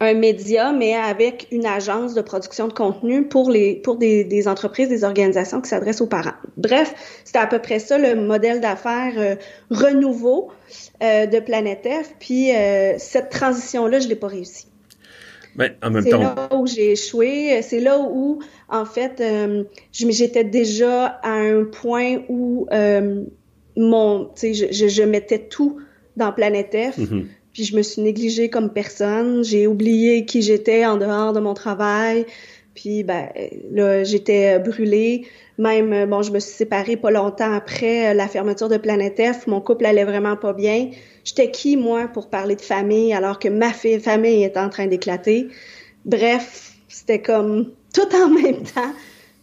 un 0.00 0.14
média, 0.14 0.72
mais 0.72 0.94
avec 0.94 1.48
une 1.50 1.66
agence 1.66 2.14
de 2.14 2.20
production 2.20 2.68
de 2.68 2.72
contenu 2.72 3.26
pour 3.26 3.50
les 3.50 3.74
pour 3.74 3.96
des, 3.96 4.24
des 4.24 4.46
entreprises, 4.46 4.88
des 4.88 5.02
organisations 5.02 5.60
qui 5.60 5.68
s'adressent 5.68 6.00
aux 6.00 6.06
parents. 6.06 6.36
Bref, 6.56 6.94
c'était 7.24 7.40
à 7.40 7.46
peu 7.46 7.58
près 7.58 7.80
ça 7.80 7.98
le 7.98 8.14
modèle 8.14 8.60
d'affaires 8.60 9.14
euh, 9.16 9.34
renouveau 9.70 10.50
euh, 11.02 11.26
de 11.26 11.40
Planète 11.40 11.86
F. 11.86 12.14
Puis 12.20 12.54
euh, 12.54 12.94
cette 12.98 13.30
transition-là, 13.30 13.98
je 13.98 14.08
l'ai 14.08 14.16
pas 14.16 14.28
réussi. 14.28 14.66
Mais 15.56 15.76
en 15.82 15.90
même 15.90 16.04
c'est 16.04 16.10
là 16.10 16.48
où 16.54 16.68
j'ai 16.68 16.92
échoué. 16.92 17.60
C'est 17.62 17.80
là 17.80 17.98
où, 17.98 18.38
en 18.68 18.84
fait, 18.84 19.20
j'étais 19.92 20.44
déjà 20.44 21.06
à 21.06 21.32
un 21.32 21.64
point 21.64 22.18
où 22.28 22.68
mon, 23.76 24.26
tu 24.26 24.54
sais, 24.54 24.72
je, 24.72 24.86
je, 24.88 25.02
mettais 25.02 25.38
tout 25.38 25.80
dans 26.16 26.32
Planète 26.32 26.76
F. 26.92 26.98
Mm-hmm. 26.98 27.24
Puis 27.58 27.64
je 27.64 27.74
me 27.74 27.82
suis 27.82 28.02
négligée 28.02 28.50
comme 28.50 28.72
personne. 28.72 29.42
J'ai 29.42 29.66
oublié 29.66 30.24
qui 30.24 30.42
j'étais 30.42 30.86
en 30.86 30.96
dehors 30.96 31.32
de 31.32 31.40
mon 31.40 31.54
travail. 31.54 32.24
Puis 32.76 33.02
ben 33.02 33.30
là, 33.72 34.04
j'étais 34.04 34.60
brûlée. 34.60 35.26
Même, 35.58 36.08
bon, 36.08 36.22
je 36.22 36.30
me 36.30 36.38
suis 36.38 36.52
séparée 36.52 36.96
pas 36.96 37.10
longtemps 37.10 37.52
après 37.52 38.14
la 38.14 38.28
fermeture 38.28 38.68
de 38.68 38.76
Planète 38.76 39.20
F. 39.20 39.48
Mon 39.48 39.60
couple 39.60 39.86
allait 39.86 40.04
vraiment 40.04 40.36
pas 40.36 40.52
bien. 40.52 40.90
J'étais 41.24 41.50
qui, 41.50 41.76
moi, 41.76 42.06
pour 42.06 42.30
parler 42.30 42.54
de 42.54 42.60
famille 42.60 43.12
alors 43.12 43.40
que 43.40 43.48
ma 43.48 43.72
famille 43.72 44.44
est 44.44 44.56
en 44.56 44.68
train 44.68 44.86
d'éclater? 44.86 45.48
Bref, 46.04 46.74
c'était 46.86 47.20
comme 47.20 47.72
tout 47.92 48.14
en 48.14 48.28
même 48.28 48.62
temps. 48.62 48.92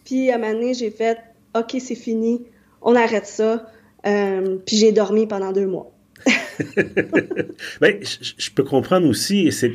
Puis 0.06 0.32
à 0.32 0.36
un 0.36 0.38
moment 0.38 0.54
donné, 0.54 0.74
j'ai 0.74 0.90
fait 0.90 1.18
OK, 1.54 1.76
c'est 1.80 1.96
fini, 1.96 2.46
on 2.82 2.96
arrête 2.96 3.28
ça. 3.28 3.66
Euh, 4.06 4.56
puis 4.66 4.78
j'ai 4.78 4.94
dormi 4.94 5.28
pendant 5.28 5.52
deux 5.52 5.68
mois. 5.68 5.92
ben, 7.82 8.00
je 8.02 8.52
peux 8.52 8.64
comprendre 8.64 9.08
aussi, 9.08 9.48
et 9.48 9.52
c'est 9.52 9.74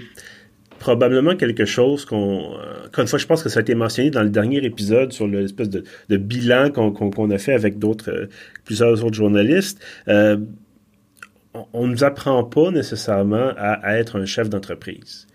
probablement 0.79 1.37
quelque 1.37 1.65
chose 1.65 2.05
qu'on. 2.05 2.55
Euh, 2.59 2.87
encore 2.87 3.03
une 3.03 3.09
fois, 3.09 3.19
je 3.19 3.27
pense 3.27 3.43
que 3.43 3.49
ça 3.49 3.61
a 3.61 3.63
été 3.63 3.75
mentionné 3.75 4.11
dans 4.11 4.23
le 4.23 4.31
dernier 4.31 4.65
épisode 4.65 5.13
sur 5.13 5.27
l'espèce 5.29 5.69
de, 5.69 5.85
de, 6.09 6.17
bilan 6.17 6.71
qu'on 6.71 7.31
a 7.31 7.39
fait 7.39 7.55
avec 7.55 7.79
d'autres, 7.79 8.11
euh, 8.11 8.27
plusieurs 8.65 9.05
autres 9.05 9.17
journalistes. 9.17 9.81
on 10.07 11.87
ne 11.87 11.93
nous 11.93 12.05
apprend 12.05 12.45
pas 12.45 12.71
nécessairement 12.71 13.53
à 13.57 13.99
être 13.99 14.19
un 14.19 14.25
chef 14.25 14.49
d'entreprise. 14.49 15.27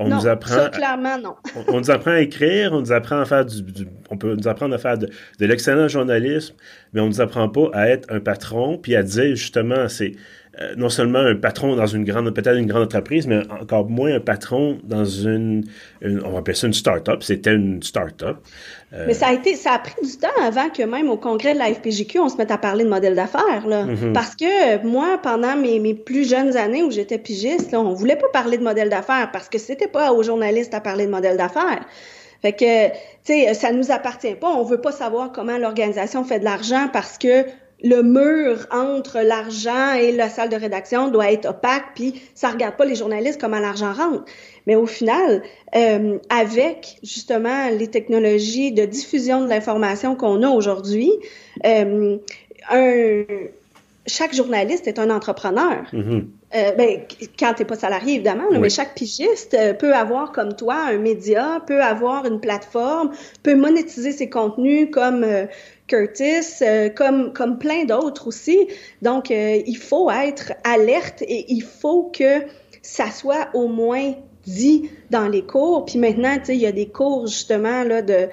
On 0.00 0.08
nous 0.08 0.26
apprend. 0.28 0.70
clairement, 0.70 1.18
non. 1.18 1.34
on, 1.68 1.80
nous 1.80 1.90
apprend 1.90 2.12
à 2.12 2.20
écrire, 2.20 2.72
on 2.72 2.80
nous 2.80 2.92
apprend 2.92 3.18
à 3.18 3.24
faire 3.24 3.44
du, 3.44 3.64
on 4.10 4.16
peut 4.16 4.36
nous 4.36 4.46
apprendre 4.46 4.74
à 4.74 4.78
faire 4.78 4.96
de, 4.96 5.08
l'excellent 5.40 5.88
journalisme, 5.88 6.54
mais 6.92 7.00
on 7.00 7.08
nous 7.08 7.20
apprend 7.20 7.48
pas 7.48 7.68
à 7.72 7.88
être 7.88 8.10
un 8.12 8.20
patron, 8.20 8.78
puis 8.78 8.94
à 8.94 9.02
dire 9.02 9.34
justement, 9.34 9.88
c'est 9.88 10.12
euh, 10.60 10.74
non 10.76 10.88
seulement 10.88 11.20
un 11.20 11.36
patron 11.36 11.76
dans 11.76 11.86
une 11.86 12.04
grande, 12.04 12.28
peut-être 12.34 12.56
une 12.56 12.66
grande 12.66 12.82
entreprise, 12.82 13.28
mais 13.28 13.42
encore 13.60 13.88
moins 13.88 14.14
un 14.14 14.20
patron 14.20 14.78
dans 14.82 15.04
une, 15.04 15.64
on 16.02 16.30
va 16.30 16.38
appeler 16.38 16.56
ça 16.56 16.66
une 16.66 16.72
start-up. 16.72 17.22
C'était 17.22 17.54
une 17.54 17.80
start-up. 17.82 18.38
Euh, 18.92 19.04
mais 19.06 19.14
ça 19.14 19.28
a 19.28 19.34
été, 19.34 19.54
ça 19.54 19.72
a 19.74 19.78
pris 19.78 19.94
du 20.02 20.16
temps 20.16 20.28
avant 20.42 20.68
que 20.70 20.82
même 20.82 21.10
au 21.10 21.16
congrès 21.16 21.54
de 21.54 21.58
la 21.58 21.66
FPJQ, 21.66 22.18
on 22.18 22.28
se 22.28 22.36
mette 22.38 22.50
à 22.50 22.58
parler 22.58 22.82
de 22.82 22.88
modèle 22.88 23.14
d'affaires, 23.14 23.66
là. 23.68 23.84
Mm-hmm. 23.84 24.12
Parce 24.12 24.34
que 24.34 24.84
moi, 24.84 25.20
pendant 25.22 25.54
mes, 25.54 25.78
mes 25.78 25.94
plus 25.94 26.28
jeunes 26.28 26.56
années 26.56 26.82
où 26.82 26.90
j'étais 26.90 27.18
pigiste, 27.18 27.70
là, 27.70 27.80
on 27.80 27.92
voulait 27.92 28.16
pas 28.16 28.28
parler 28.32 28.58
de 28.58 28.64
modèle 28.64 28.88
d'affaires 28.88 29.30
parce 29.32 29.48
que 29.48 29.58
c'était 29.58 29.86
pas 29.86 30.12
aux 30.12 30.24
journalistes 30.24 30.74
à 30.74 30.80
parler 30.80 31.06
de 31.06 31.10
modèle 31.10 31.36
d'affaires. 31.36 31.86
Fait 32.42 32.52
que, 32.52 32.88
tu 32.88 32.94
sais, 33.24 33.54
ça 33.54 33.72
nous 33.72 33.90
appartient 33.90 34.34
pas. 34.34 34.48
On 34.48 34.64
veut 34.64 34.80
pas 34.80 34.92
savoir 34.92 35.30
comment 35.30 35.58
l'organisation 35.58 36.24
fait 36.24 36.40
de 36.40 36.44
l'argent 36.44 36.88
parce 36.92 37.18
que 37.18 37.44
le 37.82 38.02
mur 38.02 38.66
entre 38.72 39.20
l'argent 39.20 39.92
et 39.94 40.12
la 40.12 40.28
salle 40.28 40.48
de 40.48 40.56
rédaction 40.56 41.08
doit 41.08 41.30
être 41.30 41.50
opaque, 41.50 41.94
puis 41.94 42.20
ça 42.34 42.50
regarde 42.50 42.76
pas 42.76 42.84
les 42.84 42.96
journalistes 42.96 43.40
comment 43.40 43.60
l'argent 43.60 43.92
rentre. 43.92 44.24
Mais 44.66 44.74
au 44.74 44.86
final, 44.86 45.42
euh, 45.76 46.18
avec 46.28 46.98
justement 47.02 47.68
les 47.70 47.88
technologies 47.88 48.72
de 48.72 48.84
diffusion 48.84 49.42
de 49.42 49.48
l'information 49.48 50.16
qu'on 50.16 50.42
a 50.42 50.48
aujourd'hui, 50.48 51.12
euh, 51.64 52.18
un, 52.68 53.24
chaque 54.08 54.34
journaliste 54.34 54.86
est 54.88 54.98
un 54.98 55.10
entrepreneur. 55.10 55.84
Mm-hmm. 55.92 56.24
euh, 56.54 56.72
ben, 56.72 57.00
quand 57.38 57.54
tu 57.54 57.62
n'es 57.62 57.66
pas 57.66 57.76
salarié, 57.76 58.14
évidemment, 58.14 58.44
mais 58.58 58.70
chaque 58.70 58.94
pigiste 58.94 59.54
euh, 59.54 59.74
peut 59.74 59.94
avoir 59.94 60.32
comme 60.32 60.56
toi 60.56 60.76
un 60.88 60.98
média, 60.98 61.62
peut 61.66 61.82
avoir 61.82 62.26
une 62.26 62.40
plateforme, 62.40 63.12
peut 63.42 63.54
monétiser 63.54 64.12
ses 64.12 64.28
contenus 64.28 64.88
comme 64.90 65.22
euh, 65.24 65.46
Curtis, 65.88 66.62
euh, 66.62 66.90
comme, 66.90 67.32
comme 67.32 67.58
plein 67.58 67.84
d'autres 67.84 68.28
aussi. 68.28 68.68
Donc, 69.02 69.30
euh, 69.30 69.60
il 69.66 69.76
faut 69.76 70.10
être 70.10 70.52
alerte 70.62 71.22
et 71.22 71.46
il 71.48 71.62
faut 71.62 72.12
que 72.14 72.42
ça 72.82 73.10
soit 73.10 73.48
au 73.54 73.66
moins 73.66 74.14
dit 74.46 74.90
dans 75.10 75.26
les 75.26 75.42
cours. 75.42 75.86
Puis 75.86 75.98
maintenant, 75.98 76.36
tu 76.38 76.44
sais, 76.44 76.54
il 76.54 76.60
y 76.60 76.66
a 76.66 76.72
des 76.72 76.88
cours 76.88 77.26
justement 77.26 77.82
là 77.84 78.02
de 78.02 78.28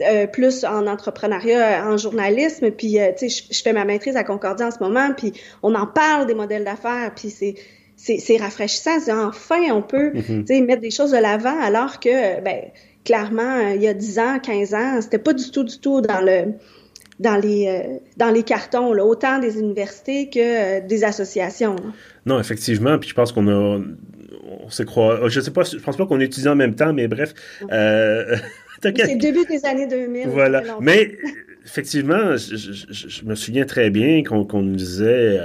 euh, 0.00 0.26
plus 0.26 0.64
en 0.64 0.86
entrepreneuriat, 0.86 1.86
en 1.86 1.96
journalisme. 1.96 2.70
Puis, 2.70 2.96
tu 3.18 3.28
sais, 3.28 3.44
je, 3.50 3.62
fais 3.62 3.72
ma 3.72 3.84
maîtrise 3.84 4.16
à 4.16 4.24
Concordia 4.24 4.68
en 4.68 4.70
ce 4.70 4.78
moment, 4.78 5.10
puis 5.16 5.32
on 5.62 5.74
en 5.74 5.86
parle 5.86 6.26
des 6.26 6.34
modèles 6.34 6.64
d'affaires, 6.64 7.12
puis 7.14 7.30
c'est 7.30 7.54
c'est 8.02 8.38
rafraîchissant. 8.38 8.96
Enfin, 9.28 9.60
on 9.72 9.82
peut 9.82 10.12
tu 10.14 10.46
sais, 10.46 10.62
mettre 10.62 10.80
des 10.80 10.90
choses 10.90 11.10
de 11.10 11.18
l'avant 11.18 11.60
alors 11.60 12.00
que, 12.00 12.40
ben, 12.40 12.70
clairement, 13.04 13.60
il 13.74 13.82
y 13.82 13.88
a 13.88 13.92
10 13.92 14.18
ans, 14.18 14.38
15 14.42 14.74
ans, 14.74 15.02
c'était 15.02 15.18
pas 15.18 15.34
du 15.34 15.50
tout, 15.50 15.64
du 15.64 15.78
tout 15.78 16.00
dans 16.00 16.22
le 16.22 16.54
dans 17.20 17.36
les, 17.36 17.68
euh, 17.68 17.98
dans 18.16 18.30
les 18.30 18.42
cartons, 18.42 18.92
là, 18.92 19.04
autant 19.04 19.38
des 19.38 19.58
universités 19.58 20.28
que 20.30 20.40
euh, 20.40 20.80
des 20.80 21.04
associations. 21.04 21.76
Non, 22.26 22.40
effectivement. 22.40 22.98
Puis 22.98 23.10
je 23.10 23.14
pense 23.14 23.30
qu'on 23.30 23.46
a. 23.48 23.80
On 24.64 24.70
s'est 24.70 24.86
croit. 24.86 25.28
Je 25.28 25.40
sais 25.40 25.52
pas, 25.52 25.62
je 25.62 25.76
pense 25.76 25.96
pas 25.96 26.06
qu'on 26.06 26.18
étudie 26.18 26.48
en 26.48 26.56
même 26.56 26.74
temps, 26.74 26.92
mais 26.92 27.06
bref. 27.06 27.34
Euh, 27.70 28.36
c'est 28.82 28.90
le 28.90 29.18
début 29.18 29.44
des 29.44 29.64
années 29.66 29.86
2000. 29.86 30.28
Voilà. 30.28 30.62
Mais 30.80 31.16
effectivement, 31.64 32.36
je, 32.36 33.24
me 33.24 33.34
souviens 33.34 33.66
très 33.66 33.90
bien 33.90 34.22
qu'on 34.24 34.62
nous 34.62 34.76
disait 34.76 35.38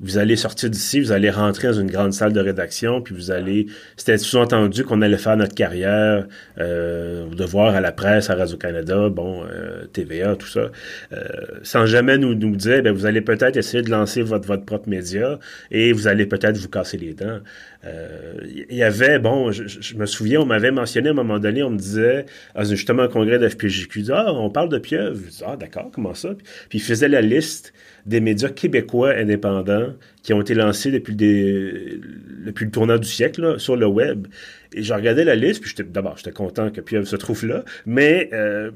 vous 0.00 0.18
allez 0.18 0.36
sortir 0.36 0.70
d'ici, 0.70 1.00
vous 1.00 1.12
allez 1.12 1.30
rentrer 1.30 1.68
dans 1.68 1.74
une 1.74 1.90
grande 1.90 2.12
salle 2.12 2.32
de 2.32 2.40
rédaction, 2.40 3.02
puis 3.02 3.14
vous 3.14 3.30
allez... 3.30 3.66
C'était 3.96 4.18
sous-entendu 4.18 4.84
qu'on 4.84 5.02
allait 5.02 5.18
faire 5.18 5.36
notre 5.36 5.54
carrière, 5.54 6.26
euh, 6.58 7.26
devoir 7.34 7.74
à 7.74 7.80
la 7.80 7.92
presse, 7.92 8.30
à 8.30 8.34
Radio-Canada, 8.34 9.08
bon, 9.10 9.44
euh, 9.44 9.84
TVA, 9.92 10.36
tout 10.36 10.46
ça, 10.46 10.70
euh, 11.12 11.24
sans 11.62 11.86
jamais 11.86 12.18
nous, 12.18 12.34
nous 12.34 12.56
dire, 12.56 12.82
ben, 12.82 12.92
vous 12.92 13.06
allez 13.06 13.20
peut-être 13.20 13.56
essayer 13.56 13.82
de 13.82 13.90
lancer 13.90 14.22
votre, 14.22 14.46
votre 14.46 14.64
propre 14.64 14.88
média 14.88 15.38
et 15.70 15.92
vous 15.92 16.08
allez 16.08 16.26
peut-être 16.26 16.56
vous 16.56 16.68
casser 16.68 16.96
les 16.96 17.12
dents. 17.12 17.40
Il 17.82 17.88
euh, 17.88 18.64
y 18.68 18.82
avait, 18.82 19.18
bon, 19.18 19.52
je, 19.52 19.96
me 19.96 20.04
souviens, 20.04 20.40
on 20.42 20.44
m'avait 20.44 20.70
mentionné 20.70 21.08
à 21.08 21.12
un 21.12 21.14
moment 21.14 21.38
donné, 21.38 21.62
on 21.62 21.70
me 21.70 21.78
disait, 21.78 22.26
ah, 22.54 22.64
justement, 22.64 23.04
un 23.04 23.08
congrès 23.08 23.38
de 23.38 23.48
FPJQ, 23.48 24.04
ah, 24.10 24.34
on 24.34 24.50
parle 24.50 24.68
de 24.68 24.78
pieuvre. 24.78 25.18
Ah, 25.46 25.56
d'accord, 25.56 25.90
comment 25.90 26.12
ça? 26.12 26.30
Puis 26.68 26.78
il 26.78 26.82
faisait 26.82 27.08
la 27.08 27.22
liste 27.22 27.72
des 28.06 28.20
médias 28.20 28.48
québécois 28.48 29.14
indépendants 29.14 29.94
qui 30.22 30.32
ont 30.32 30.40
été 30.40 30.54
lancés 30.54 30.90
depuis 30.90 31.14
le, 31.14 32.00
depuis 32.46 32.64
le 32.64 32.70
tournant 32.70 32.98
du 32.98 33.08
siècle 33.08 33.58
sur 33.58 33.76
le 33.76 33.86
web. 33.86 34.26
Et 34.72 34.82
je 34.82 34.94
regardais 34.94 35.24
la 35.24 35.34
liste, 35.34 35.62
puis 35.62 35.74
d'abord, 35.84 36.16
j'étais 36.16 36.32
content 36.32 36.70
que 36.70 36.80
Pieuvre 36.80 37.06
se 37.06 37.16
trouve 37.16 37.46
là, 37.46 37.64
mais 37.86 38.30
euh, 38.32 38.70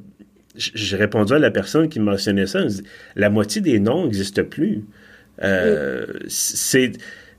j'ai 0.57 0.97
répondu 0.97 1.33
à 1.33 1.39
la 1.39 1.51
personne 1.51 1.89
qui 1.89 2.01
mentionnait 2.01 2.47
ça, 2.47 2.61
la 3.17 3.31
moitié 3.31 3.61
des 3.61 3.81
noms 3.81 4.05
n'existent 4.05 4.45
plus. 4.45 4.85
Euh, 5.43 6.07
c'est 6.29 6.93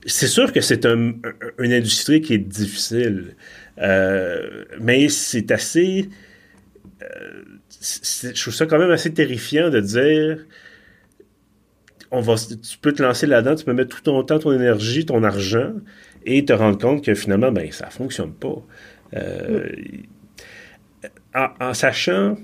c'est 0.08 0.28
sûr 0.28 0.54
que 0.54 0.62
c'est 0.62 0.86
un, 0.86 1.14
une 1.58 1.74
industrie 1.74 2.22
qui 2.22 2.36
est 2.36 2.38
difficile, 2.38 3.36
euh, 3.80 4.66
mais 4.80 5.10
c'est 5.10 5.52
assez. 5.52 6.10
je 7.02 8.42
trouve 8.42 8.54
ça 8.54 8.68
quand 8.68 8.78
même 8.78 8.92
assez 8.92 9.14
terrifiant 9.14 9.70
de 9.70 9.80
dire 9.80 10.46
on 12.12 12.22
va, 12.22 12.36
tu 12.36 12.78
peux 12.78 12.92
te 12.92 13.02
lancer 13.02 13.28
là-dedans, 13.28 13.56
tu 13.56 13.66
peux 13.66 13.74
mettre 13.74 13.96
tout 13.96 14.04
ton 14.04 14.24
temps, 14.24 14.40
ton 14.40 14.52
énergie, 14.52 15.06
ton 15.06 15.24
argent, 15.24 15.74
et 16.26 16.46
te 16.46 16.54
rendre 16.54 16.78
compte 16.78 17.04
que 17.04 17.14
finalement, 17.14 17.52
ben, 17.52 17.72
ça 17.72 17.90
fonctionne 17.90 18.34
pas. 18.34 18.62
Euh, 19.16 19.70
en, 21.34 21.74
sachant, 21.74 22.38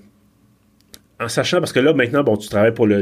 en 1.20 1.28
sachant, 1.28 1.60
parce 1.60 1.74
que 1.74 1.80
là, 1.80 1.94
maintenant, 1.94 2.24
bon, 2.24 2.38
tu 2.38 2.50
travailles 2.50 2.74
pour 2.74 2.88
le, 2.88 3.02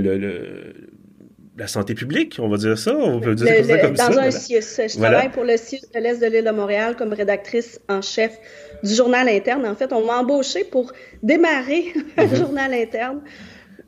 la 1.59 1.67
santé 1.67 1.93
publique, 1.93 2.37
on 2.41 2.47
va 2.47 2.57
dire 2.57 2.77
ça, 2.77 2.95
on 2.95 3.19
peut 3.19 3.35
dire 3.35 3.65
ça 3.65 3.77
comme 3.79 3.95
dans 3.95 4.17
un 4.17 4.31
CIUS. 4.31 4.61
Je 4.61 4.97
travaille 4.97 5.29
pour 5.29 5.43
le 5.43 5.57
CIUS 5.57 5.81
de 5.93 5.99
l'Est 5.99 6.19
de 6.19 6.25
l'île 6.27 6.45
de 6.45 6.51
Montréal 6.51 6.95
comme 6.95 7.11
rédactrice 7.11 7.81
en 7.89 8.01
chef 8.01 8.37
du 8.83 8.93
journal 8.93 9.27
interne. 9.27 9.65
En 9.65 9.75
fait, 9.75 9.91
on 9.91 10.05
m'a 10.05 10.19
embauché 10.19 10.63
pour 10.63 10.93
démarrer 11.21 11.93
un 12.17 12.27
mhm. 12.27 12.35
journal 12.35 12.73
interne. 12.73 13.21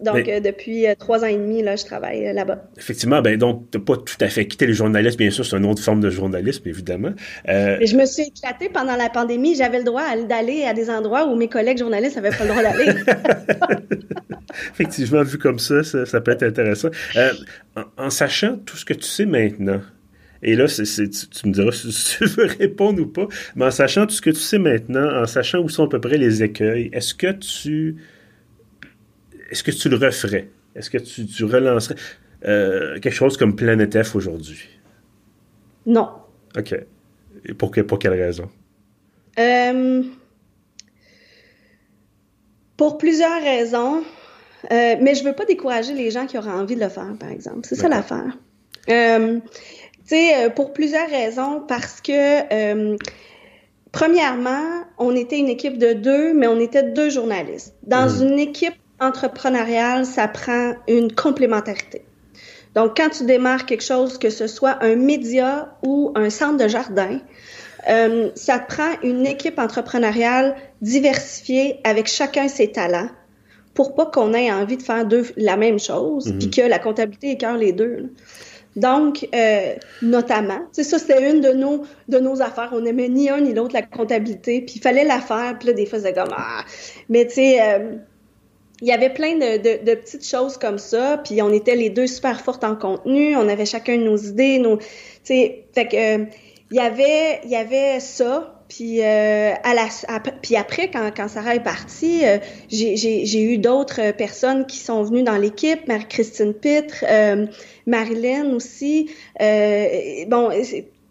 Donc, 0.02 0.28
euh, 0.28 0.40
depuis 0.40 0.88
euh, 0.88 0.96
trois 0.98 1.24
ans 1.24 1.28
et 1.28 1.36
demi, 1.36 1.62
là, 1.62 1.76
je 1.76 1.86
travaille 1.86 2.28
euh, 2.28 2.34
là-bas. 2.34 2.64
Effectivement, 2.78 3.22
ben 3.22 3.38
donc, 3.38 3.70
tu 3.72 3.78
n'as 3.78 3.84
pas 3.84 3.98
tout 3.98 4.16
à 4.20 4.28
fait 4.28 4.48
quitté 4.48 4.66
le 4.66 4.74
journalisme. 4.74 5.18
Bien 5.18 5.30
sûr, 5.30 5.46
c'est 5.46 5.58
une 5.58 5.66
autre 5.66 5.84
forme 5.84 6.02
de 6.02 6.10
journalisme, 6.10 6.68
évidemment. 6.68 7.12
Mais 7.48 7.86
je 7.86 7.96
me 7.96 8.06
suis 8.06 8.24
éclatée 8.24 8.70
pendant 8.70 8.96
la 8.96 9.10
pandémie. 9.10 9.56
J'avais 9.56 9.80
le 9.80 9.84
droit 9.84 10.04
d'aller 10.28 10.64
à 10.64 10.74
des 10.74 10.90
endroits 10.90 11.28
où 11.28 11.36
mes 11.36 11.48
collègues 11.48 11.78
journalistes 11.78 12.16
n'avaient 12.16 12.36
pas 12.36 12.44
le 12.44 12.50
droit 12.50 12.64
d'aller. 12.64 12.86
Effectivement, 14.74 15.24
vu 15.24 15.38
comme 15.38 15.60
ça, 15.60 15.84
ça, 15.84 16.22
peut 16.22 16.32
être 16.32 16.44
intéressant. 16.44 16.90
en, 17.98 18.10
sachant 18.10 18.58
tout 18.58 18.78
ce 18.78 18.86
que 18.86 18.94
tu 18.94 19.04
sais 19.04 19.26
maintenant, 19.26 19.82
et 20.44 20.56
là, 20.56 20.66
tu, 20.66 20.82
me 20.82 21.52
diras 21.54 21.72
si 21.72 22.18
tu 22.18 22.26
veux 22.26 22.46
répondre 22.46 23.02
ou 23.02 23.06
pas, 23.06 23.28
mais 23.56 23.66
en 23.66 23.72
sachant 23.72 24.08
tout 24.08 24.16
ce 24.16 24.22
que 24.22 24.32
tu 24.32 24.40
sais 24.40 24.58
maintenant, 24.58 25.22
en 25.22 25.28
sachant 25.28 25.60
où 25.60 25.70
sont 25.70 25.86
à 25.86 25.90
peu 25.90 26.02
près 26.02 26.18
les 26.18 26.42
écueils, 26.44 26.90
est-ce 26.94 27.14
que 27.14 27.32
tu 27.32 27.98
est-ce 29.52 29.64
que 29.64 29.72
tu 29.72 29.90
le 29.90 29.98
referais? 29.98 30.50
Est-ce 30.76 30.90
que 30.90 30.98
tu, 30.98 31.44
relancerais 31.44 31.96
euh, 32.46 33.00
quelque 33.00 33.14
chose 33.14 33.38
comme 33.38 33.56
Planète 33.56 34.02
F 34.02 34.16
aujourd'hui? 34.16 34.70
Non. 35.86 36.10
OK. 36.58 36.74
Et 37.46 37.54
pour, 37.54 37.72
pour 37.72 38.00
quelle 38.00 38.14
raison? 38.14 38.50
Euh, 39.38 40.04
pour 42.78 42.98
plusieurs 42.98 43.42
raisons. 43.42 44.04
Euh, 44.72 44.96
mais 45.02 45.16
je 45.16 45.24
ne 45.24 45.30
veux 45.30 45.36
pas 45.36 45.46
décourager 45.46 45.94
les 45.94 46.12
gens 46.12 46.28
qui 46.28 46.38
auraient 46.38 46.52
envie 46.52 46.76
de 46.76 46.82
le 46.82 46.90
faire, 46.90 47.14
par 47.20 47.30
exemple. 47.30 47.62
C'est 47.64 47.76
ça 47.76 47.90
l'affaire. 47.90 48.38
tu 48.88 49.42
sais, 50.06 50.50
pour 50.56 50.72
plusieurs 50.72 51.10
raisons, 51.10 51.62
parce 51.68 52.00
que 52.00 52.96
premièrement, 53.92 54.86
on 54.98 55.16
était 55.16 55.40
une 55.40 55.50
équipe 55.50 55.78
de 55.78 55.94
deux, 55.94 56.34
mais 56.34 56.48
on 56.48 56.60
était 56.60 56.84
deux 56.84 57.10
journalistes. 57.10 57.76
Dans 57.84 58.08
mhm. 58.08 58.28
une 58.28 58.40
équipe 58.40 58.76
entrepreneuriale, 59.02 60.06
ça 60.06 60.28
prend 60.28 60.76
une 60.88 61.14
complémentarité. 61.14 62.04
Donc, 62.76 62.96
quand 62.96 63.10
tu 63.10 63.26
démarres 63.26 63.66
quelque 63.66 63.84
chose, 63.84 64.18
que 64.18 64.30
ce 64.30 64.48
soit 64.48 64.78
un 64.82 64.96
média 64.96 65.76
ou 65.84 66.14
un 66.16 66.30
centre 66.30 66.64
de 66.64 66.70
jardin, 66.70 67.20
euh, 67.90 68.30
ça 68.36 68.60
te 68.60 68.74
prend 68.74 68.92
une 69.04 69.26
équipe 69.26 69.60
entrepreneuriale 69.60 70.56
diversifiée 70.82 71.80
avec 71.84 72.08
chacun 72.08 72.48
ses 72.48 72.72
talents 72.72 73.10
pour 73.74 73.96
pas 73.96 74.06
qu'on 74.06 74.34
ait 74.34 74.52
envie 74.52 74.78
de 74.78 74.84
faire 74.84 75.06
deux, 75.06 75.26
la 75.38 75.58
même 75.58 75.80
chose, 75.80 76.28
mhm. 76.28 76.40
puis 76.40 76.50
que 76.50 76.62
la 76.62 76.80
comptabilité 76.80 77.32
écœure 77.32 77.58
les 77.58 77.72
deux. 77.72 78.14
Donc, 78.76 79.28
euh, 79.36 79.74
notamment, 80.02 80.60
c'est 80.72 80.84
ça, 80.84 80.98
c'était 80.98 81.30
une 81.30 81.42
de 81.42 81.52
nos, 81.52 81.84
de 82.08 82.20
nos 82.20 82.42
affaires. 82.42 82.70
On 82.72 82.82
n'aimait 82.82 83.10
ni 83.10 83.30
un 83.30 83.42
ni 83.42 83.54
l'autre 83.54 83.74
la 83.74 83.82
comptabilité, 83.82 84.62
puis 84.62 84.76
il 84.78 84.82
fallait 84.82 85.04
la 85.04 85.20
faire, 85.20 85.58
puis 85.60 85.68
là, 85.68 85.74
des 85.74 85.86
fois, 85.86 86.00
c'était 86.00 86.14
comme, 86.14 86.34
ah! 86.38 86.64
Mais 87.10 87.26
tu 87.28 87.36
sais, 87.36 87.62
euh, 87.62 87.96
il 88.82 88.88
y 88.88 88.92
avait 88.92 89.10
plein 89.10 89.36
de, 89.36 89.58
de, 89.58 89.86
de, 89.86 89.96
petites 89.96 90.26
choses 90.26 90.58
comme 90.58 90.80
ça, 90.80 91.22
puis 91.24 91.42
on 91.42 91.54
était 91.54 91.76
les 91.76 91.90
deux 91.90 92.08
super 92.08 92.42
fortes 92.42 92.64
en 92.64 92.76
contenu, 92.76 93.36
on 93.36 93.48
avait 93.48 93.66
chacun 93.66 93.98
nos 93.98 94.18
idées, 94.18 94.60
nos, 94.60 94.78
tu 94.78 94.86
sais, 95.24 95.66
fait 95.74 95.88
que, 95.88 96.22
euh, 96.22 96.26
il 96.72 96.78
y 96.78 96.80
avait, 96.80 97.42
il 97.44 97.50
y 97.50 97.56
avait 97.56 98.00
ça, 98.00 98.62
puis, 98.72 99.04
euh, 99.04 99.52
à 99.64 99.74
la, 99.74 99.90
puis 100.42 100.56
après, 100.56 100.90
quand, 100.90 101.12
quand 101.14 101.28
Sarah 101.28 101.56
est 101.56 101.64
partie, 101.64 102.26
euh, 102.26 102.38
j'ai 102.70 103.42
eu 103.42 103.58
d'autres 103.58 104.14
personnes 104.14 104.66
qui 104.66 104.78
sont 104.78 105.04
venues 105.04 105.24
dans 105.24 105.36
l'équipe, 105.36 105.86
Marie-Christine 105.90 106.54
Pitre, 106.54 107.04
euh, 107.04 107.48
Marilyn 107.86 108.54
aussi. 108.54 109.10
Euh, 109.42 110.24
bon, 110.28 110.50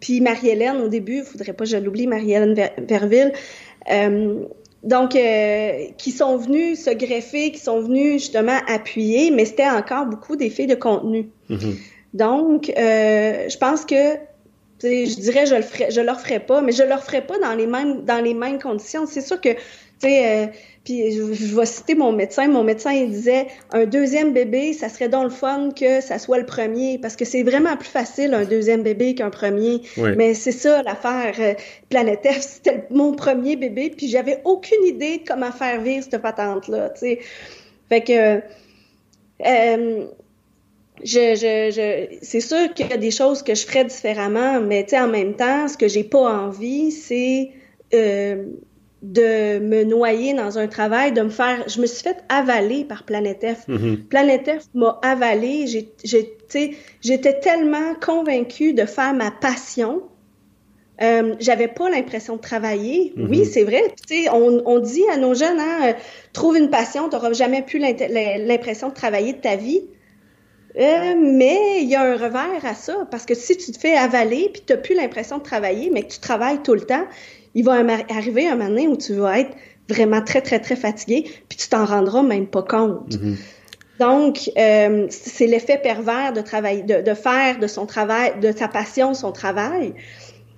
puis 0.01 0.23
Marie-Hélène 0.23 0.79
au 0.79 0.89
début, 0.89 1.19
il 1.19 1.25
faudrait 1.25 1.53
pas 1.53 1.65
que 1.65 1.71
je 1.71 1.77
l'oublie, 1.77 2.07
Marie-Hélène 2.07 2.55
Verville. 2.79 3.33
Donc, 4.83 5.11
qui 5.99 6.11
sont 6.11 6.37
venues 6.37 6.77
se 6.77 6.91
greffer, 6.91 7.53
qui 7.53 7.59
sont 7.59 7.81
venues 7.81 8.13
justement 8.13 8.59
appuyer, 8.67 9.31
mais 9.31 9.45
c'était 9.45 9.69
encore 9.69 10.07
beaucoup 10.07 10.37
des 10.37 10.51
filles 10.51 10.67
de 10.67 10.75
contenu. 10.75 11.29
Mm-hmm. 11.51 11.75
Donc, 12.15 12.73
je 12.77 13.59
pense 13.59 13.85
que 13.85 14.17
je 14.83 15.21
dirais 15.21 15.47
je 15.47 15.55
le 15.55 15.63
ferais, 15.63 15.91
je 15.91 16.01
leur 16.01 16.21
ferais 16.21 16.41
pas, 16.41 16.61
mais 16.61 16.73
je 16.73 16.83
leur 16.83 17.03
ferais 17.03 17.27
pas 17.27 17.39
dans 17.39 17.55
les 17.55 17.67
mêmes 17.67 18.05
dans 18.05 18.23
les 18.23 18.35
mêmes 18.35 18.59
conditions. 18.59 19.07
C'est 19.07 19.21
sûr 19.21 19.41
que 19.41 19.51
tu 19.51 19.59
sais 20.01 20.45
euh, 20.45 20.47
puis 20.85 21.13
je, 21.13 21.57
vais 21.57 21.67
citer 21.67 21.95
mon 21.95 22.13
médecin. 22.13 22.49
Mon 22.49 22.65
médecin 22.65 22.93
il 22.93 23.11
disait 23.11 23.49
un 23.73 23.85
deuxième 23.85 24.33
bébé, 24.33 24.73
ça 24.73 24.89
serait 24.89 25.09
dans 25.09 25.25
le 25.25 25.31
fun 25.31 25.71
que 25.79 26.01
ça 26.01 26.19
soit 26.19 26.39
le 26.39 26.47
premier 26.47 26.99
parce 26.99 27.17
que 27.17 27.25
c'est 27.25 27.43
vraiment 27.43 27.77
plus 27.77 27.89
facile 27.89 28.33
un 28.33 28.45
deuxième 28.45 28.83
bébé 28.83 29.15
qu'un 29.15 29.31
premier. 29.31 29.83
Mais 30.17 30.35
c'est 30.35 30.53
ça 30.53 30.83
l'affaire. 30.83 31.35
Euh, 31.39 31.55
Planète 31.91 32.27
F, 32.27 32.41
c'était 32.41 32.87
mon 32.91 33.15
premier 33.15 33.57
bébé, 33.57 33.93
puis 33.95 34.09
j'avais 34.09 34.41
aucune 34.45 34.85
idée 34.85 35.19
de 35.19 35.29
comment 35.29 35.53
faire 35.53 35.81
vivre 35.81 36.07
cette 36.09 36.23
patente 36.23 36.69
là. 36.69 36.91
Tu 36.91 37.01
sais, 37.01 37.19
fait 37.89 38.03
que 38.03 38.41
euh, 39.47 40.07
je, 41.03 41.35
je, 41.35 41.71
je 41.75 42.19
c'est 42.23 42.41
sûr 42.41 42.73
qu'il 42.75 42.89
y 42.89 42.93
a 42.93 42.97
des 42.97 43.11
choses 43.11 43.43
que 43.43 43.55
je 43.55 43.67
ferais 43.67 43.85
différemment, 43.85 44.61
mais 44.61 44.85
tu 44.85 44.91
sais, 44.91 45.01
en 45.01 45.09
même 45.09 45.35
temps, 45.35 45.69
ce 45.69 45.77
que 45.77 45.89
j'ai 45.89 46.05
pas 46.05 46.21
envie, 46.21 46.91
c'est 46.91 47.51
euh, 47.95 48.45
de 49.03 49.59
me 49.59 49.85
noyer 49.85 50.35
dans 50.35 50.59
un 50.59 50.67
travail, 50.67 51.13
de 51.13 51.23
me 51.23 51.31
faire. 51.31 51.65
Je 51.69 51.81
me 51.81 51.87
suis 51.87 52.03
fait 52.03 52.19
avaler 52.29 52.85
par 52.85 53.05
Planète 53.05 53.45
F. 53.45 53.69
Mm-hmm. 53.69 53.97
Planète 54.09 54.51
F 54.61 54.67
m'a 54.75 54.99
avalé. 55.03 55.67
J'étais 56.05 57.41
tellement 57.41 57.95
convaincue 58.01 58.75
de 58.75 58.85
faire 58.85 59.15
ma 59.15 59.31
passion. 59.31 60.03
Euh, 61.03 61.35
j'avais 61.41 61.69
pas 61.69 61.89
l'impression 61.89 62.37
de 62.37 62.43
travailler. 62.43 63.15
Oui, 63.17 63.41
mm-hmm. 63.41 63.45
c'est 63.47 63.65
vrai. 63.65 63.83
On, 64.33 64.63
on, 64.67 64.81
dit 64.81 65.09
à 65.11 65.17
nos 65.17 65.33
jeunes, 65.33 65.59
hein, 65.59 65.79
euh, 65.89 65.93
trouve 66.35 66.59
une 66.59 66.69
passion, 66.69 67.09
tu 67.09 67.17
n'auras 67.17 67.33
jamais 67.33 67.63
plus 67.63 67.79
l'impression 67.79 68.91
de 68.91 68.95
travailler 68.95 69.33
de 69.33 69.41
ta 69.41 69.57
vie. 69.57 69.81
Euh, 70.77 71.15
mais 71.19 71.83
il 71.83 71.89
y 71.89 71.97
a 71.97 72.03
un 72.03 72.17
revers 72.17 72.65
à 72.65 72.75
ça, 72.75 73.09
parce 73.11 73.27
que 73.27 73.35
si 73.35 73.57
tu 73.57 73.73
te 73.73 73.79
fais 73.79 73.97
avaler 73.97 74.51
puis 74.53 74.63
tu 74.65 74.73
n'as 74.73 74.79
plus 74.79 74.95
l'impression 74.95 75.39
de 75.39 75.43
travailler, 75.43 75.91
mais 75.91 76.05
que 76.05 76.13
tu 76.13 76.21
travailles 76.21 76.63
tout 76.63 76.75
le 76.75 76.83
temps, 76.83 77.07
il 77.55 77.65
va 77.65 77.83
arriver 78.09 78.49
un 78.49 78.57
moment 78.57 78.83
où 78.83 78.97
tu 78.97 79.15
vas 79.15 79.41
être 79.41 79.51
vraiment 79.89 80.23
très, 80.23 80.41
très, 80.41 80.61
très 80.61 80.77
fatigué, 80.77 81.25
puis 81.49 81.59
tu 81.59 81.69
t'en 81.69 81.85
rendras 81.85 82.23
même 82.23 82.47
pas 82.47 82.63
compte. 82.63 83.13
Mm-hmm. 83.13 83.37
Donc, 83.99 84.51
euh, 84.57 85.07
c'est 85.11 85.47
l'effet 85.47 85.79
pervers 85.79 86.33
de 86.33 86.41
travailler, 86.41 86.83
de, 86.83 87.15
faire 87.15 87.59
de 87.59 87.67
son 87.67 87.87
travail, 87.87 88.33
de 88.41 88.53
sa 88.53 88.69
passion 88.69 89.13
son 89.15 89.33
travail. 89.33 89.95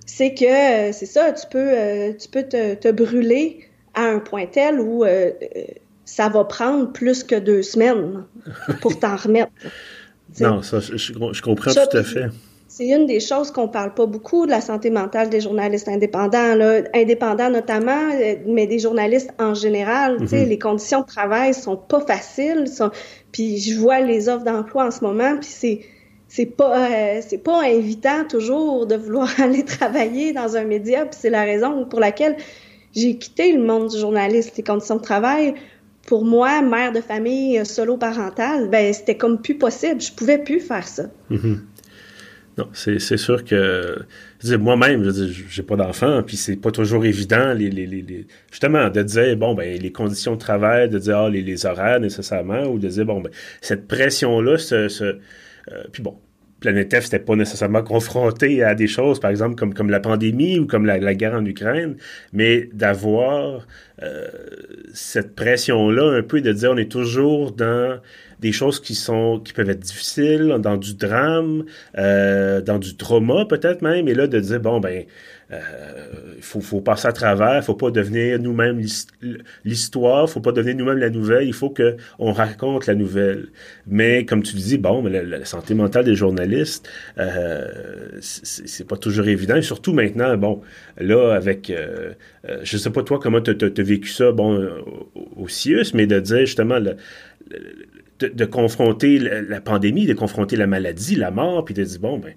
C'est 0.05 0.33
que, 0.33 0.45
euh, 0.89 0.91
c'est 0.93 1.05
ça, 1.05 1.31
tu 1.33 1.47
peux, 1.49 1.73
tu 2.19 2.29
peux 2.29 2.43
te, 2.43 2.75
te, 2.75 2.89
brûler 2.89 3.67
à 3.95 4.03
un 4.03 4.19
point 4.19 4.45
tel 4.45 4.79
où 4.79 5.03
ça 6.05 6.29
va 6.29 6.43
prendre 6.43 6.91
plus 6.91 7.23
que 7.23 7.35
deux 7.35 7.63
semaines 7.63 8.23
pour 8.81 8.99
t'en 8.99 9.15
remettre. 9.15 9.51
Non, 10.39 10.61
ça, 10.61 10.79
je, 10.79 11.41
comprends 11.41 11.71
tout 11.71 11.97
à 11.97 12.03
fait. 12.03 12.27
C'est 12.75 12.87
une 12.87 13.05
des 13.05 13.19
choses 13.19 13.51
qu'on 13.51 13.67
parle 13.67 13.93
pas 13.93 14.07
beaucoup 14.07 14.47
de 14.47 14.49
la 14.49 14.59
santé 14.59 14.89
mentale 14.89 15.29
des 15.29 15.41
journalistes 15.41 15.87
indépendants, 15.87 16.55
là, 16.55 16.81
indépendants 16.95 17.51
notamment, 17.51 18.09
euh, 18.15 18.33
mais 18.47 18.65
des 18.65 18.79
journalistes 18.79 19.29
en 19.37 19.53
général. 19.53 20.17
Mm-hmm. 20.17 20.47
Les 20.47 20.57
conditions 20.57 21.01
de 21.01 21.05
travail 21.05 21.53
sont 21.53 21.77
pas 21.77 22.01
faciles. 22.01 22.67
Sont... 22.67 22.89
Puis 23.31 23.59
je 23.59 23.79
vois 23.79 23.99
les 23.99 24.27
offres 24.27 24.43
d'emploi 24.43 24.87
en 24.87 24.91
ce 24.91 25.03
moment, 25.03 25.37
puis 25.37 25.49
c'est 25.51 25.81
c'est 26.27 26.47
pas 26.47 26.89
euh, 26.89 27.21
c'est 27.21 27.43
pas 27.43 27.61
invitant 27.61 28.25
toujours 28.27 28.87
de 28.87 28.95
vouloir 28.95 29.29
aller 29.39 29.63
travailler 29.63 30.33
dans 30.33 30.57
un 30.57 30.63
média. 30.63 31.05
Puis 31.05 31.19
c'est 31.21 31.29
la 31.29 31.43
raison 31.43 31.85
pour 31.85 31.99
laquelle 31.99 32.37
j'ai 32.95 33.19
quitté 33.19 33.51
le 33.51 33.63
monde 33.63 33.89
du 33.89 33.99
journaliste, 33.99 34.57
les 34.57 34.63
conditions 34.63 34.95
de 34.95 35.03
travail 35.03 35.53
pour 36.07 36.25
moi, 36.25 36.61
mère 36.63 36.91
de 36.91 37.01
famille 37.01 37.59
euh, 37.59 37.65
solo 37.65 37.97
parentale, 37.97 38.67
ben 38.69 38.91
c'était 38.93 39.15
comme 39.15 39.41
plus 39.43 39.59
possible. 39.59 40.01
Je 40.01 40.11
pouvais 40.11 40.39
plus 40.39 40.59
faire 40.59 40.87
ça. 40.87 41.03
Mm-hmm. 41.29 41.57
Non, 42.57 42.69
c'est 42.73 43.17
sûr 43.17 43.43
que 43.43 44.05
moi-même, 44.57 45.03
je 45.03 45.25
j'ai 45.49 45.63
pas 45.63 45.75
d'enfant, 45.75 46.21
puis 46.21 46.37
c'est 46.37 46.55
pas 46.55 46.69
toujours 46.69 47.03
évident, 47.03 47.53
les, 47.53 47.71
les, 47.71 47.87
les, 47.87 48.27
justement, 48.51 48.89
de 48.89 49.01
dire 49.01 49.35
bon 49.37 49.55
ben 49.55 49.81
les 49.81 49.91
conditions 49.91 50.33
de 50.33 50.39
travail, 50.39 50.87
de 50.87 50.99
dire 50.99 51.17
ah, 51.17 51.29
les, 51.29 51.65
horaires 51.65 51.99
nécessairement, 51.99 52.65
ou 52.65 52.77
de 52.77 52.87
dire 52.87 53.05
bon 53.05 53.21
ben 53.21 53.31
cette 53.61 53.87
pression 53.87 54.39
là, 54.39 54.57
ce, 54.59 54.87
ce 54.87 55.03
euh, 55.71 55.83
puis 55.91 56.03
bon, 56.03 56.15
Planète 56.63 56.95
F, 56.95 57.03
c'était 57.03 57.19
pas 57.19 57.35
nécessairement 57.35 57.83
confronté 57.83 58.63
à 58.63 58.73
des 58.73 58.87
choses, 58.87 59.19
par 59.19 59.31
exemple, 59.31 59.55
comme, 59.55 59.73
comme 59.73 59.89
la 59.89 59.99
pandémie 59.99 60.59
ou 60.59 60.65
comme 60.65 60.85
la, 60.85 61.13
guerre 61.13 61.33
en 61.33 61.45
Ukraine, 61.45 61.97
mais 62.31 62.69
d'avoir 62.71 63.67
euh, 64.01 64.27
cette 64.93 65.35
pression-là, 65.35 66.17
un 66.17 66.23
peu 66.23 66.39
de 66.39 66.53
dire 66.53 66.71
on 66.71 66.77
est 66.77 66.89
toujours 66.89 67.51
dans 67.51 67.99
des 68.39 68.53
choses 68.53 68.79
qui 68.79 68.95
sont 68.95 69.41
qui 69.43 69.51
peuvent 69.51 69.69
être 69.69 69.81
difficiles, 69.81 70.55
dans 70.59 70.77
du 70.77 70.95
drame, 70.95 71.65
euh, 71.97 72.61
dans 72.61 72.79
du 72.79 72.95
trauma 72.95 73.45
peut-être 73.45 73.81
même, 73.81 74.07
et 74.07 74.13
là 74.13 74.27
de 74.27 74.39
dire 74.39 74.61
bon 74.61 74.79
ben 74.79 75.03
il 75.53 76.37
euh, 76.37 76.41
faut, 76.41 76.61
faut, 76.61 76.81
passer 76.81 77.07
à 77.07 77.11
travers, 77.11 77.57
il 77.57 77.63
faut 77.63 77.75
pas 77.75 77.91
devenir 77.91 78.39
nous-mêmes 78.39 78.81
l'histoire, 79.63 80.29
faut 80.29 80.39
pas 80.39 80.51
devenir 80.51 80.75
nous-mêmes 80.75 80.97
la 80.97 81.09
nouvelle, 81.09 81.47
il 81.47 81.53
faut 81.53 81.69
que 81.69 81.97
on 82.19 82.31
raconte 82.31 82.87
la 82.87 82.95
nouvelle. 82.95 83.47
Mais 83.87 84.25
comme 84.25 84.41
tu 84.43 84.55
dis, 84.55 84.77
bon, 84.77 85.03
la, 85.03 85.45
santé 85.45 85.73
mentale 85.73 86.05
des 86.05 86.15
journalistes, 86.15 86.89
euh, 87.17 87.67
c'est 88.21 88.87
pas 88.87 88.97
toujours 88.97 89.27
évident, 89.27 89.55
et 89.55 89.61
surtout 89.61 89.93
maintenant, 89.93 90.35
bon, 90.37 90.61
là, 90.97 91.33
avec, 91.33 91.69
euh, 91.69 92.13
euh 92.49 92.59
je 92.63 92.77
sais 92.77 92.89
pas 92.89 93.03
toi 93.03 93.19
comment 93.21 93.41
tu 93.41 93.51
as, 93.51 93.83
vécu 93.83 94.09
ça, 94.09 94.31
bon, 94.31 94.69
au, 95.35 95.47
CIUS, 95.47 95.93
mais 95.93 96.07
de 96.07 96.19
dire 96.19 96.45
justement, 96.45 96.79
de, 96.79 98.45
confronter 98.45 99.19
la, 99.19 99.61
pandémie, 99.61 100.05
de 100.05 100.13
confronter 100.13 100.55
la 100.55 100.67
maladie, 100.67 101.15
la 101.15 101.31
mort, 101.31 101.65
puis 101.65 101.73
de 101.73 101.83
dire, 101.83 101.99
bon, 101.99 102.17
ben, 102.17 102.33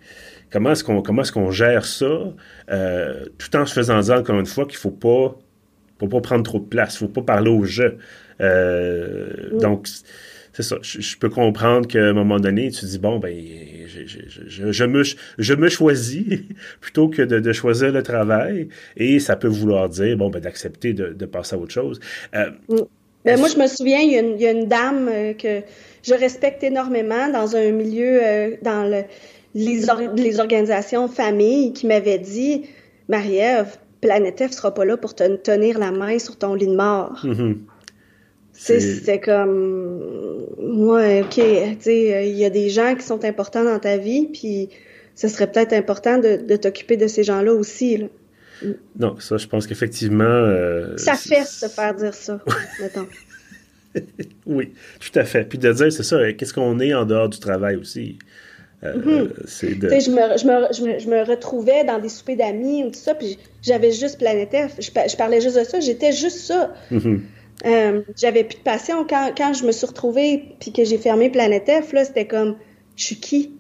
comment 0.57 0.73
est-ce 0.73 0.85
qu'on 0.85 1.03
comment 1.03 1.21
est-ce 1.21 1.33
qu'on 1.33 1.51
gère 1.51 1.85
ça, 1.85 2.33
euh, 2.71 3.27
tout 3.37 3.55
en 3.57 3.67
se 3.67 3.75
faisant 3.75 4.01
dire 4.01 4.15
encore 4.15 4.41
une 4.41 4.47
fois 4.47 4.65
qu'il 4.65 4.79
faut 4.79 4.91
pas 4.91 5.37
faut 6.01 6.09
pas 6.09 6.21
prendre 6.23 6.45
trop 6.45 6.59
de 6.61 6.65
place, 6.65 6.97
faut 6.97 7.09
pas 7.09 7.21
parler 7.21 7.51
au 7.51 7.65
jeu. 7.65 7.99
Euh, 8.41 9.59
donc 9.61 9.87
c'est 10.55 10.63
ça. 10.63 10.77
Je, 10.81 11.17
peux 11.19 11.29
comprendre 11.29 11.87
qu'à 11.87 12.03
un 12.03 12.15
moment 12.15 12.41
donné, 12.41 12.71
tu 12.71 12.87
dis 12.87 12.99
bon 12.99 13.19
ben 13.19 13.37
je, 13.87 14.73
je, 14.73 14.85
me 14.85 15.03
je 15.37 15.53
me 15.53 15.69
choisis 15.69 16.25
plutôt 16.81 17.11
que 17.11 17.21
de, 17.21 17.53
choisir 17.53 17.93
le 17.93 18.03
travail 18.03 18.69
et 18.97 19.21
ça 19.21 19.37
peut 19.37 19.49
vouloir 19.49 19.91
dire 19.91 20.17
bon 20.17 20.31
ben 20.31 20.41
d'accepter 20.41 20.95
de, 20.95 21.27
passer 21.27 21.57
à 21.57 21.59
autre 21.59 21.73
chose. 21.75 22.01
Euh, 22.35 22.51
ben, 23.27 23.39
moi 23.39 23.49
je 23.49 23.59
me 23.59 23.67
souviens 23.67 24.01
il 24.01 24.13
y 24.13 24.17
a 24.17 24.21
une, 24.21 24.37
il 24.37 24.41
y 24.41 24.47
a 24.47 24.53
une 24.53 24.69
dame 24.69 25.11
que 25.37 25.61
je 26.03 26.15
respecte 26.15 26.65
énormément 26.65 27.29
dans 27.29 27.57
un 27.57 27.73
milieu 27.73 28.57
dans 28.63 28.89
le 28.89 29.03
les, 29.57 30.41
organisations 30.41 31.09
familles 31.09 31.73
qui 31.73 31.87
m'avaient 31.87 32.19
dit 32.19 32.65
Marie-Ève, 33.09 33.79
Planète 34.01 34.43
F 34.49 34.53
sera 34.53 34.75
pas 34.75 34.85
là 34.85 34.97
pour 34.97 35.15
te 35.15 35.37
tenir 35.37 35.79
la 35.79 35.91
main 35.91 36.19
sur 36.19 36.37
ton 36.37 36.55
lit 36.55 36.67
de 36.67 36.77
mort. 36.77 37.21
Mm-hmm. 37.25 37.57
C'était 38.53 39.21
comme, 39.21 40.47
ouais, 40.59 41.23
ok, 41.23 41.37
il 41.39 42.37
y 42.37 42.45
a 42.45 42.51
des 42.51 42.71
gens 42.71 42.95
qui 42.95 43.05
sont 43.05 43.25
importants 43.25 43.65
dans 43.65 43.79
ta 43.79 43.99
vie, 43.99 44.29
puis 44.33 44.71
ce 45.15 45.29
serait 45.29 45.51
peut-être 45.51 45.73
important 45.73 46.19
de, 46.19 46.57
t'occuper 46.57 46.97
de 46.97 47.07
ces 47.07 47.23
gens-là 47.23 47.53
aussi. 47.53 48.05
Non, 48.99 49.19
ça, 49.21 49.37
je 49.37 49.47
pense 49.47 49.67
qu'effectivement. 49.67 50.25
Euh, 50.25 50.97
ça 50.97 51.15
fait 51.15 51.45
se 51.45 51.67
faire 51.67 51.95
dire 51.95 52.15
ça, 52.15 52.43
mettons. 52.81 53.07
oui, 54.47 54.73
tout 55.01 55.19
à 55.19 55.25
fait. 55.25 55.45
Puis 55.45 55.59
de 55.59 55.71
dire, 55.73 55.93
c'est 55.93 56.03
ça, 56.03 56.33
qu'est-ce 56.33 56.55
qu'on 56.55 56.81
est 56.81 56.95
en 56.95 57.05
dehors 57.05 57.29
du 57.29 57.39
travail 57.39 57.77
aussi? 57.77 58.19
Euh, 58.87 58.97
mhm. 58.97 59.79
de... 59.79 59.89
je, 59.89 60.11
me, 60.11 60.39
je, 60.39 60.85
me, 60.85 60.99
je, 60.99 61.09
me, 61.09 61.23
retrouvais 61.25 61.85
dans 61.85 61.99
des 61.99 62.09
soupers 62.09 62.37
d'amis 62.37 62.85
ou 62.85 62.89
tout 62.89 62.99
ça, 62.99 63.15
puis 63.15 63.39
j'avais 63.63 63.93
juste 63.93 64.19
Planète 64.19 64.55
F. 64.55 64.81
Je, 64.81 65.17
parlais 65.17 65.41
juste 65.41 65.59
de 65.59 65.65
ça, 65.65 65.81
j'étais 65.81 66.13
juste 66.13 66.39
ça. 66.39 66.73
Mhm. 66.91 67.23
Euh, 67.65 68.03
j'avais 68.17 68.45
plus 68.45 68.59
de 68.59 68.63
passion. 68.63 69.07
Quand, 69.09 69.33
quand, 69.37 69.55
je 69.55 69.65
me 69.65 69.73
suis 69.73 69.87
retrouvée 69.87 70.45
puis 70.61 70.73
que 70.73 70.85
j'ai 70.85 70.99
fermé 70.99 71.31
Planète 71.31 71.71
F, 71.71 71.93
là, 71.93 72.05
c'était 72.05 72.27
comme, 72.27 72.57
je 72.97 73.05
suis 73.05 73.17
qui? 73.17 73.53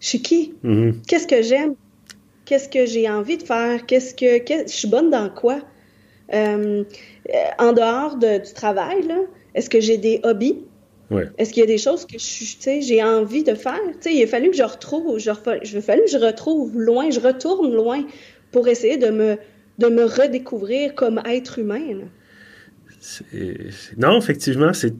Je 0.00 0.08
suis 0.08 0.22
qui? 0.22 0.54
Mhm. 0.62 1.00
Qu'est-ce 1.06 1.26
que 1.26 1.42
j'aime? 1.42 1.74
Qu'est-ce 2.44 2.68
que 2.68 2.86
j'ai 2.86 3.08
envie 3.08 3.38
de 3.38 3.44
faire? 3.44 3.86
Qu'est-ce 3.86 4.14
que, 4.14 4.44
je 4.66 4.72
suis 4.72 4.88
bonne 4.88 5.10
dans 5.10 5.30
quoi? 5.30 5.60
Euh, 6.32 6.84
en 7.58 7.72
dehors 7.72 8.16
de, 8.16 8.44
du 8.44 8.52
travail, 8.52 9.04
est-ce 9.54 9.70
que 9.70 9.80
j'ai 9.80 9.98
des 9.98 10.20
hobbies? 10.22 10.58
Est-ce 11.38 11.52
qu'il 11.52 11.60
y 11.60 11.64
a 11.64 11.66
des 11.66 11.78
choses 11.78 12.06
que 12.06 12.18
j'ai 12.18 13.02
envie 13.02 13.42
de 13.42 13.54
faire? 13.54 13.80
il 14.06 14.22
a 14.22 14.26
fallu 14.26 14.50
que 14.50 14.56
je 14.56 14.62
retrouve, 14.62 15.18
je, 15.18 15.30
il 15.62 15.82
fallu 15.82 16.02
que 16.02 16.10
je 16.10 16.18
retrouve 16.18 16.78
loin, 16.78 17.10
je 17.10 17.20
retourne 17.20 17.74
loin 17.74 18.04
pour 18.52 18.68
essayer 18.68 18.96
de 18.96 19.10
me, 19.10 19.36
de 19.78 19.88
me 19.88 20.04
redécouvrir 20.04 20.94
comme 20.94 21.20
être 21.26 21.58
humain. 21.58 21.80
Non, 23.96 24.18
effectivement, 24.18 24.72
c'est 24.72 24.94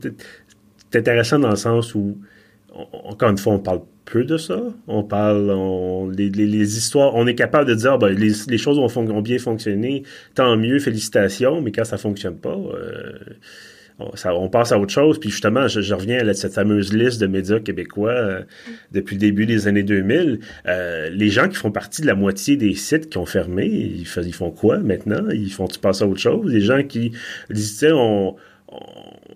intéressant 0.94 1.38
dans 1.38 1.51
le 1.51 1.57
sens 1.57 1.94
où, 1.94 2.16
encore 2.73 3.31
une 3.31 3.38
fois, 3.38 3.53
on 3.55 3.59
parle 3.59 3.83
peu 4.05 4.25
de 4.25 4.37
ça. 4.37 4.61
On 4.88 5.05
parle, 5.05 6.12
les, 6.16 6.77
histoires, 6.77 7.14
on 7.14 7.27
est 7.27 7.35
capable 7.35 7.68
de 7.68 7.75
dire, 7.75 7.99
ben, 7.99 8.09
les, 8.09 8.59
choses 8.59 8.79
ont, 8.79 9.20
bien 9.20 9.38
fonctionné, 9.38 10.03
tant 10.35 10.57
mieux, 10.57 10.79
félicitations, 10.81 11.61
mais 11.61 11.70
quand 11.73 11.85
ça 11.85 11.99
fonctionne 11.99 12.37
pas, 12.37 12.57
euh, 12.57 13.12
on, 14.25 14.49
passe 14.49 14.73
à 14.73 14.79
autre 14.79 14.93
chose. 14.93 15.19
Puis 15.19 15.31
justement, 15.31 15.69
je, 15.69 15.95
reviens 15.95 16.27
à 16.27 16.35
cette 16.35 16.53
fameuse 16.53 16.93
liste 16.93 17.21
de 17.21 17.27
médias 17.27 17.61
québécois 17.61 18.11
euh, 18.11 18.43
depuis 18.93 19.17
le 19.17 19.21
début 19.21 19.47
des 19.47 19.69
années 19.69 19.83
2000. 19.83 20.41
Euh, 20.67 21.11
les 21.11 21.29
gens 21.29 21.49
qui 21.49 21.57
font 21.57 21.71
partie 21.71 22.03
de 22.03 22.07
la 22.07 22.15
moitié 22.15 22.57
des 22.57 22.75
sites 22.75 23.11
qui 23.11 23.19
ont 23.19 23.27
fermé, 23.27 23.67
ils, 23.67 24.07
font 24.07 24.51
quoi 24.51 24.79
maintenant? 24.79 25.29
Ils 25.31 25.53
font-tu 25.53 25.79
passer 25.79 26.05
à 26.05 26.07
autre 26.07 26.21
chose? 26.21 26.53
Les 26.53 26.61
gens 26.61 26.83
qui 26.83 27.13
disent, 27.51 27.87
on, 27.93 28.37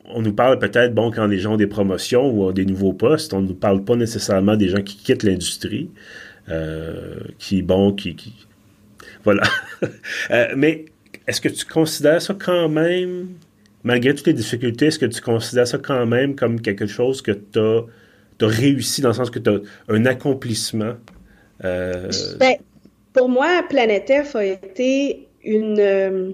on, 0.04 0.22
nous 0.22 0.32
parle 0.32 0.58
peut-être, 0.58 0.94
bon, 0.94 1.10
quand 1.10 1.26
les 1.26 1.38
gens 1.38 1.54
ont 1.54 1.58
des 1.58 1.66
promotions 1.66 2.30
ou 2.30 2.52
des 2.52 2.64
nouveaux 2.64 2.92
postes, 2.92 3.32
on 3.34 3.42
ne 3.42 3.48
nous 3.48 3.54
parle 3.54 3.84
pas 3.84 3.96
nécessairement 3.96 4.56
des 4.56 4.68
gens 4.68 4.82
qui 4.82 4.96
quittent 4.96 5.22
l'industrie, 5.24 5.90
euh, 6.48 7.16
qui, 7.38 7.62
bon, 7.62 7.92
qui... 7.92 8.16
Voilà. 9.24 9.42
mais 10.56 10.86
est-ce 11.26 11.40
que 11.40 11.48
tu 11.48 11.64
considères 11.64 12.20
ça 12.20 12.34
quand 12.38 12.68
même 12.68 13.28
malgré 13.84 14.14
toutes 14.14 14.26
les 14.26 14.32
difficultés, 14.32 14.86
est-ce 14.86 14.98
que 14.98 15.06
tu 15.06 15.20
considères 15.20 15.68
ça 15.68 15.78
quand 15.78 16.06
même 16.06 16.34
comme 16.34 16.60
quelque 16.60 16.86
chose 16.86 17.22
que 17.22 17.32
tu 17.32 17.58
as, 17.58 17.84
réussi 18.40 19.00
dans 19.00 19.08
le 19.08 19.14
sens 19.14 19.30
que 19.30 19.38
tu 19.38 19.50
as 19.50 19.58
un 19.88 20.06
accomplissement? 20.06 20.94
Euh, 21.64 22.10
ben, 22.40 22.56
pour 23.12 23.28
moi, 23.28 23.62
Planète 23.68 24.10
F 24.24 24.34
a 24.34 24.44
été 24.44 25.28
une, 25.44 25.78
euh, 25.78 26.32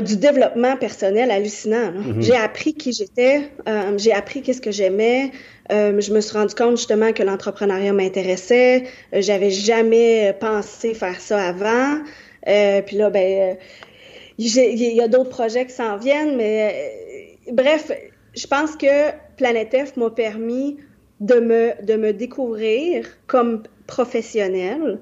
du 0.00 0.16
développement 0.16 0.76
personnel 0.76 1.30
hallucinant. 1.30 1.92
Mm-hmm. 1.92 2.20
J'ai 2.22 2.36
appris 2.36 2.74
qui 2.74 2.92
j'étais, 2.92 3.50
euh, 3.68 3.96
j'ai 3.96 4.12
appris 4.12 4.42
qu'est-ce 4.42 4.60
que 4.60 4.72
j'aimais. 4.72 5.30
je 5.70 6.12
me 6.12 6.20
suis 6.20 6.36
rendu 6.36 6.54
compte 6.54 6.76
justement 6.76 7.12
que 7.12 7.22
l'entrepreneuriat 7.22 7.92
m'intéressait. 7.92 8.84
J'avais 9.12 9.50
jamais 9.50 10.36
pensé 10.38 10.94
faire 10.94 11.20
ça 11.20 11.40
avant. 11.42 12.00
puis 12.44 12.96
là, 12.96 13.10
ben, 13.10 13.56
il 14.38 14.94
y 14.94 15.00
a 15.00 15.08
d'autres 15.08 15.30
projets 15.30 15.66
qui 15.66 15.72
s'en 15.72 15.96
viennent, 15.96 16.36
mais 16.36 16.98
euh, 17.48 17.52
bref, 17.52 17.92
je 18.34 18.46
pense 18.46 18.76
que 18.76 19.10
Planète 19.36 19.74
F 19.86 19.96
m'a 19.96 20.10
permis 20.10 20.76
de 21.20 21.36
me, 21.36 21.84
de 21.84 21.94
me 21.94 22.12
découvrir 22.12 23.06
comme 23.26 23.62
professionnelle. 23.86 24.98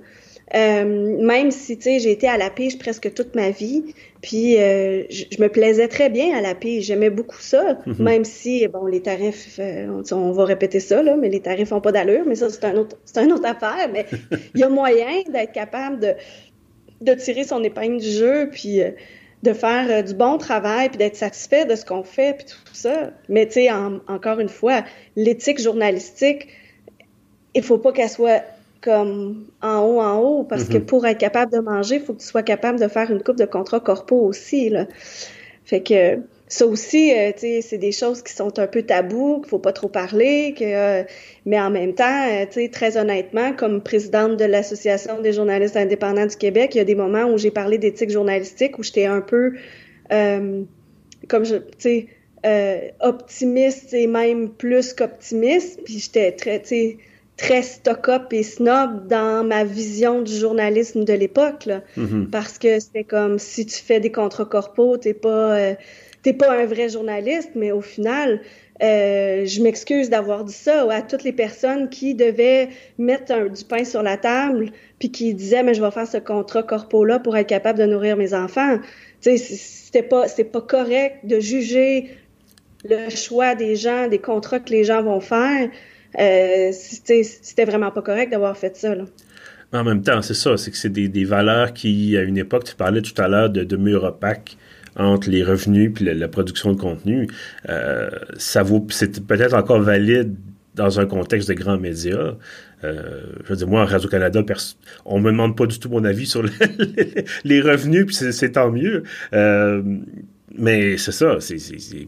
Euh, 0.54 1.16
même 1.24 1.50
si, 1.50 1.78
tu 1.78 1.84
sais, 1.84 1.98
j'ai 1.98 2.10
été 2.10 2.28
à 2.28 2.36
la 2.36 2.50
pige 2.50 2.76
presque 2.76 3.14
toute 3.14 3.34
ma 3.34 3.48
vie, 3.48 3.94
puis 4.20 4.58
euh, 4.58 5.04
je, 5.08 5.40
me 5.40 5.48
plaisais 5.48 5.88
très 5.88 6.10
bien 6.10 6.36
à 6.36 6.42
la 6.42 6.54
pige, 6.54 6.84
j'aimais 6.84 7.08
beaucoup 7.08 7.40
ça, 7.40 7.78
mm-hmm. 7.86 8.02
même 8.02 8.24
si, 8.26 8.68
bon, 8.68 8.84
les 8.84 9.00
tarifs, 9.00 9.58
on, 10.12 10.32
va 10.32 10.44
répéter 10.44 10.78
ça, 10.78 11.02
là, 11.02 11.16
mais 11.16 11.30
les 11.30 11.40
tarifs 11.40 11.70
n'ont 11.70 11.80
pas 11.80 11.92
d'allure, 11.92 12.24
mais 12.26 12.34
ça, 12.34 12.50
c'est 12.50 12.64
un 12.66 12.76
autre, 12.76 12.98
c'est 13.06 13.24
une 13.24 13.32
autre 13.32 13.46
affaire, 13.46 13.88
mais 13.90 14.04
il 14.54 14.60
y 14.60 14.62
a 14.62 14.68
moyen 14.68 15.22
d'être 15.32 15.52
capable 15.52 16.00
de, 16.00 16.12
de 17.00 17.14
tirer 17.14 17.44
son 17.44 17.64
épingle 17.64 17.98
du 17.98 18.10
jeu, 18.10 18.50
puis 18.52 18.82
de 19.42 19.52
faire 19.52 19.90
euh, 19.90 20.02
du 20.02 20.14
bon 20.14 20.38
travail, 20.38 20.88
puis 20.88 20.98
d'être 20.98 21.16
satisfait 21.16 21.64
de 21.64 21.74
ce 21.74 21.84
qu'on 21.84 22.04
fait, 22.04 22.36
puis 22.36 22.46
tout 22.46 22.74
ça. 22.74 23.10
Mais 23.28 23.46
tu 23.46 23.54
sais, 23.54 23.70
encore 23.70 24.38
une 24.38 24.48
fois, 24.48 24.84
l'éthique 25.16 25.60
journalistique, 25.60 26.48
il 27.54 27.62
faut 27.62 27.78
pas 27.78 27.92
qu'elle 27.92 28.08
soit 28.08 28.42
comme 28.80 29.46
en 29.60 29.80
haut, 29.80 30.00
en 30.00 30.18
haut, 30.18 30.42
parce 30.44 30.64
que 30.64 30.78
mm-hmm. 30.78 30.86
pour 30.86 31.06
être 31.06 31.18
capable 31.18 31.52
de 31.52 31.58
manger, 31.58 31.96
il 31.96 32.02
faut 32.02 32.14
que 32.14 32.20
tu 32.20 32.26
sois 32.26 32.42
capable 32.42 32.80
de 32.80 32.88
faire 32.88 33.10
une 33.10 33.22
coupe 33.22 33.36
de 33.36 33.44
contrats 33.44 33.80
corpo 33.80 34.16
aussi. 34.16 34.70
Là. 34.70 34.86
Fait 35.64 35.82
que 35.82 36.18
ça 36.52 36.66
aussi, 36.66 37.10
euh, 37.14 37.32
c'est 37.38 37.78
des 37.78 37.92
choses 37.92 38.20
qui 38.20 38.34
sont 38.34 38.58
un 38.58 38.66
peu 38.66 38.82
tabous, 38.82 39.40
qu'il 39.40 39.48
faut 39.48 39.58
pas 39.58 39.72
trop 39.72 39.88
parler, 39.88 40.54
que, 40.54 40.64
euh, 40.64 41.02
mais 41.46 41.58
en 41.58 41.70
même 41.70 41.94
temps, 41.94 42.28
euh, 42.28 42.44
tu 42.44 42.60
sais, 42.60 42.68
très 42.68 42.98
honnêtement, 42.98 43.54
comme 43.54 43.80
présidente 43.80 44.36
de 44.36 44.44
l'Association 44.44 45.22
des 45.22 45.32
journalistes 45.32 45.78
indépendants 45.78 46.26
du 46.26 46.36
Québec, 46.36 46.74
il 46.74 46.78
y 46.78 46.80
a 46.82 46.84
des 46.84 46.94
moments 46.94 47.24
où 47.24 47.38
j'ai 47.38 47.50
parlé 47.50 47.78
d'éthique 47.78 48.10
journalistique, 48.10 48.78
où 48.78 48.82
j'étais 48.82 49.06
un 49.06 49.22
peu, 49.22 49.54
comme 50.10 51.44
je, 51.46 51.56
tu 51.78 52.06
sais, 52.44 52.94
optimiste 53.00 53.94
et 53.94 54.06
même 54.06 54.50
plus 54.50 54.92
qu'optimiste, 54.92 55.80
puis 55.84 56.00
j'étais 56.00 56.32
très, 56.32 56.60
tu 56.60 56.68
sais, 56.68 56.96
très 57.38 57.62
stock-up 57.62 58.30
et 58.30 58.42
snob 58.42 59.06
dans 59.06 59.42
ma 59.42 59.64
vision 59.64 60.20
du 60.20 60.36
journalisme 60.36 61.04
de 61.04 61.14
l'époque, 61.14 61.66
mm-hmm. 61.96 62.26
parce 62.28 62.58
que 62.58 62.78
c'était 62.78 63.04
comme 63.04 63.38
si 63.38 63.64
tu 63.64 63.80
fais 63.80 64.00
des 64.00 64.12
contrats 64.12 64.44
corpaux, 64.44 64.98
t'es 64.98 65.14
pas 65.14 65.76
t'es 66.22 66.32
pas 66.32 66.52
un 66.56 66.66
vrai 66.66 66.88
journaliste, 66.88 67.50
mais 67.54 67.72
au 67.72 67.80
final, 67.80 68.40
euh, 68.82 69.44
je 69.44 69.62
m'excuse 69.62 70.10
d'avoir 70.10 70.44
dit 70.44 70.52
ça 70.52 70.86
à 70.90 71.02
toutes 71.02 71.24
les 71.24 71.32
personnes 71.32 71.88
qui 71.88 72.14
devaient 72.14 72.68
mettre 72.98 73.50
du 73.50 73.64
pain 73.64 73.84
sur 73.84 74.02
la 74.02 74.16
table, 74.16 74.70
puis 74.98 75.10
qui 75.10 75.34
disaient 75.34 75.62
mais 75.62 75.74
je 75.74 75.82
vais 75.82 75.90
faire 75.90 76.06
ce 76.06 76.18
contrat 76.18 76.62
corpo 76.62 77.04
là 77.04 77.18
pour 77.18 77.36
être 77.36 77.48
capable 77.48 77.78
de 77.78 77.86
nourrir 77.86 78.16
mes 78.16 78.34
enfants. 78.34 78.78
Tu 79.20 79.36
sais, 79.36 79.38
c'était 79.38 80.02
pas 80.02 80.28
c'est 80.28 80.44
pas 80.44 80.62
correct 80.62 81.18
de 81.24 81.38
juger 81.38 82.10
le 82.84 83.10
choix 83.10 83.54
des 83.54 83.76
gens, 83.76 84.08
des 84.08 84.18
contrats 84.18 84.60
que 84.60 84.70
les 84.70 84.84
gens 84.84 85.02
vont 85.02 85.20
faire. 85.20 85.68
Euh, 86.18 86.72
c'était 86.72 87.64
vraiment 87.64 87.90
pas 87.90 88.02
correct 88.02 88.30
d'avoir 88.30 88.56
fait 88.56 88.76
ça. 88.76 88.94
Là. 88.94 89.04
En 89.72 89.84
même 89.84 90.02
temps, 90.02 90.20
c'est 90.20 90.34
ça, 90.34 90.56
c'est 90.56 90.70
que 90.70 90.76
c'est 90.76 90.90
des, 90.90 91.08
des, 91.08 91.24
valeurs 91.24 91.72
qui, 91.72 92.16
à 92.18 92.22
une 92.22 92.36
époque, 92.36 92.64
tu 92.64 92.74
parlais 92.74 93.00
tout 93.00 93.14
à 93.22 93.28
l'heure 93.28 93.48
de, 93.48 93.64
de 93.64 93.76
murs 93.76 94.04
opaques 94.04 94.58
entre 94.96 95.30
les 95.30 95.42
revenus 95.42 95.92
puis 95.94 96.04
la, 96.04 96.28
production 96.28 96.72
de 96.72 96.80
contenu, 96.80 97.28
euh, 97.68 98.10
ça 98.36 98.62
vaut, 98.62 98.86
c'est 98.90 99.24
peut-être 99.26 99.54
encore 99.54 99.80
valide 99.80 100.34
dans 100.74 101.00
un 101.00 101.06
contexte 101.06 101.48
de 101.48 101.54
grands 101.54 101.78
médias. 101.78 102.34
Euh, 102.84 103.22
je 103.44 103.48
veux 103.50 103.56
dire, 103.56 103.68
moi, 103.68 103.82
en 103.82 103.86
Radio-Canada, 103.86 104.42
on 105.04 105.20
me 105.20 105.30
demande 105.30 105.56
pas 105.56 105.66
du 105.66 105.78
tout 105.78 105.88
mon 105.88 106.04
avis 106.04 106.26
sur 106.26 106.42
les, 107.44 107.60
revenus, 107.60 108.06
puis 108.06 108.14
c'est 108.14 108.52
tant 108.52 108.70
mieux. 108.70 109.04
Euh, 109.34 109.82
mais 110.58 110.98
c'est 110.98 111.12
ça, 111.12 111.38
c'est 111.40 111.56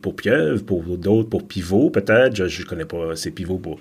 pour 0.02 0.16
Pieuvre, 0.16 0.62
pour 0.64 0.82
d'autres, 0.98 1.28
pour 1.28 1.46
Pivot 1.46 1.90
peut-être. 1.90 2.36
Je, 2.36 2.46
je 2.46 2.64
connais 2.64 2.84
pas 2.84 3.16
ces 3.16 3.30
pivots 3.30 3.58
pour 3.58 3.78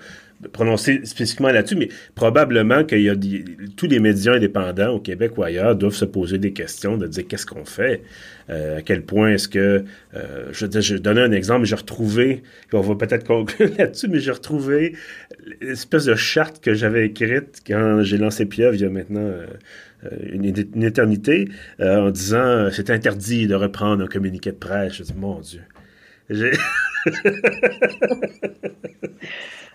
prononcer 0.52 1.00
spécifiquement 1.04 1.50
là-dessus, 1.50 1.76
mais 1.76 1.88
probablement 2.14 2.84
qu'il 2.84 3.02
y 3.02 3.08
a 3.08 3.14
tous 3.76 3.86
les 3.86 3.98
médias 3.98 4.34
indépendants 4.34 4.90
au 4.90 5.00
Québec 5.00 5.36
ou 5.36 5.42
ailleurs 5.42 5.76
doivent 5.76 5.94
se 5.94 6.04
poser 6.04 6.38
des 6.38 6.52
questions 6.52 6.96
de 6.96 7.06
dire 7.06 7.26
qu'est-ce 7.26 7.46
qu'on 7.46 7.64
fait, 7.64 8.02
euh, 8.50 8.78
à 8.78 8.82
quel 8.82 9.02
point 9.02 9.30
est-ce 9.30 9.48
que, 9.48 9.84
euh, 10.14 10.48
je, 10.52 10.66
je 10.80 10.96
donnais 10.96 11.22
un 11.22 11.32
exemple, 11.32 11.64
j'ai 11.64 11.76
retrouvé, 11.76 12.42
on 12.72 12.80
va 12.80 12.94
peut-être 12.94 13.26
conclure 13.26 13.70
là-dessus, 13.78 14.08
mais 14.08 14.20
j'ai 14.20 14.32
retrouvé 14.32 14.94
l'espèce 15.60 16.04
de 16.04 16.14
charte 16.14 16.62
que 16.62 16.74
j'avais 16.74 17.06
écrite 17.06 17.62
quand 17.66 18.02
j'ai 18.02 18.18
lancé 18.18 18.46
Pieuvre 18.46 18.74
il 18.74 18.82
y 18.82 18.84
a 18.84 18.90
maintenant 18.90 19.20
euh, 19.20 19.46
une, 20.30 20.82
éternité, 20.82 21.48
en 21.80 22.10
disant 22.10 22.68
c'est 22.70 22.90
interdit 22.90 23.46
de 23.46 23.54
reprendre 23.54 24.04
un 24.04 24.06
communiqué 24.06 24.52
de 24.52 24.56
presse. 24.56 24.92
Je 24.94 25.02
dis 25.02 25.14
mon 25.16 25.40
Dieu. 25.40 25.62
J'ai 26.28 26.50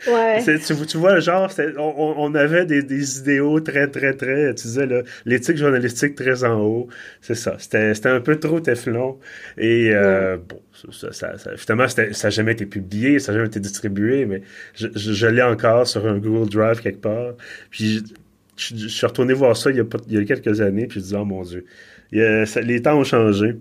Ouais. 0.07 0.43
Tu, 0.43 0.85
tu, 0.85 0.97
vois, 0.97 1.19
genre, 1.19 1.51
on, 1.77 2.13
on, 2.17 2.35
avait 2.35 2.65
des, 2.65 2.83
des, 2.83 3.19
idéaux 3.19 3.59
très, 3.59 3.87
très, 3.87 4.13
très, 4.13 4.53
tu 4.55 4.67
disais, 4.67 4.87
l'éthique 5.25 5.57
journalistique 5.57 6.15
très 6.15 6.43
en 6.43 6.61
haut. 6.61 6.87
C'est 7.21 7.35
ça. 7.35 7.57
C'était 7.59 8.09
un 8.09 8.21
peu 8.21 8.37
trop 8.37 8.59
Teflon. 8.59 9.19
Et 9.57 9.91
euh, 9.93 10.37
bon, 10.37 10.61
ça, 10.91 11.11
ça, 11.11 11.37
ça, 11.37 11.55
justement, 11.55 11.87
ça 11.87 12.05
n'a 12.05 12.29
jamais 12.29 12.53
été 12.53 12.65
publié, 12.65 13.19
ça 13.19 13.31
n'a 13.31 13.39
jamais 13.39 13.47
été 13.47 13.59
distribué, 13.59 14.25
mais 14.25 14.41
je, 14.73 14.87
je, 14.95 15.27
l'ai 15.27 15.41
encore 15.41 15.85
sur 15.87 16.05
un 16.07 16.17
Google 16.17 16.49
Drive 16.49 16.81
quelque 16.81 17.01
part. 17.01 17.33
Puis 17.69 18.03
je, 18.55 18.87
suis 18.87 19.05
retourné 19.05 19.33
voir 19.33 19.55
ça 19.55 19.69
il 19.71 19.77
y 19.77 19.81
a, 19.81 19.85
il 20.07 20.13
y 20.13 20.17
a 20.17 20.23
quelques 20.23 20.61
années, 20.61 20.87
puis 20.87 20.99
je 21.01 21.05
dis, 21.05 21.15
oh 21.15 21.25
mon 21.25 21.43
Dieu, 21.43 21.65
les 22.11 22.81
temps 22.81 22.97
ont 22.97 23.03
changé. 23.03 23.55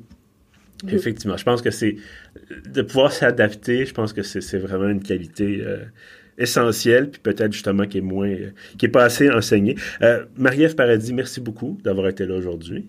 Mm-hmm. 0.85 0.95
Effectivement, 0.95 1.37
je 1.37 1.45
pense 1.45 1.61
que 1.61 1.73
c'est 1.73 1.97
de 2.67 2.83
pouvoir 2.83 3.13
s'adapter, 3.13 3.85
je 3.85 3.93
pense 3.93 4.13
que 4.13 4.23
c'est 4.23 4.59
vraiment 4.59 4.89
une 4.89 5.03
qualité 5.03 5.61
euh, 5.61 5.85
essentielle, 6.39 7.11
puis 7.11 7.21
peut-être 7.21 7.53
justement 7.53 7.87
qui 7.87 7.99
est 7.99 8.03
moins, 8.03 8.35
qui 8.79 8.87
est 8.87 8.91
pas 8.91 9.05
assez 9.05 9.31
enseignée. 9.31 9.77
Euh, 10.03 10.25
Marie-Ève 10.37 10.75
Paradis, 10.75 11.13
merci 11.13 11.41
beaucoup 11.41 11.79
d'avoir 11.83 12.09
été 12.09 12.25
là 12.27 12.37
aujourd'hui. 12.37 12.89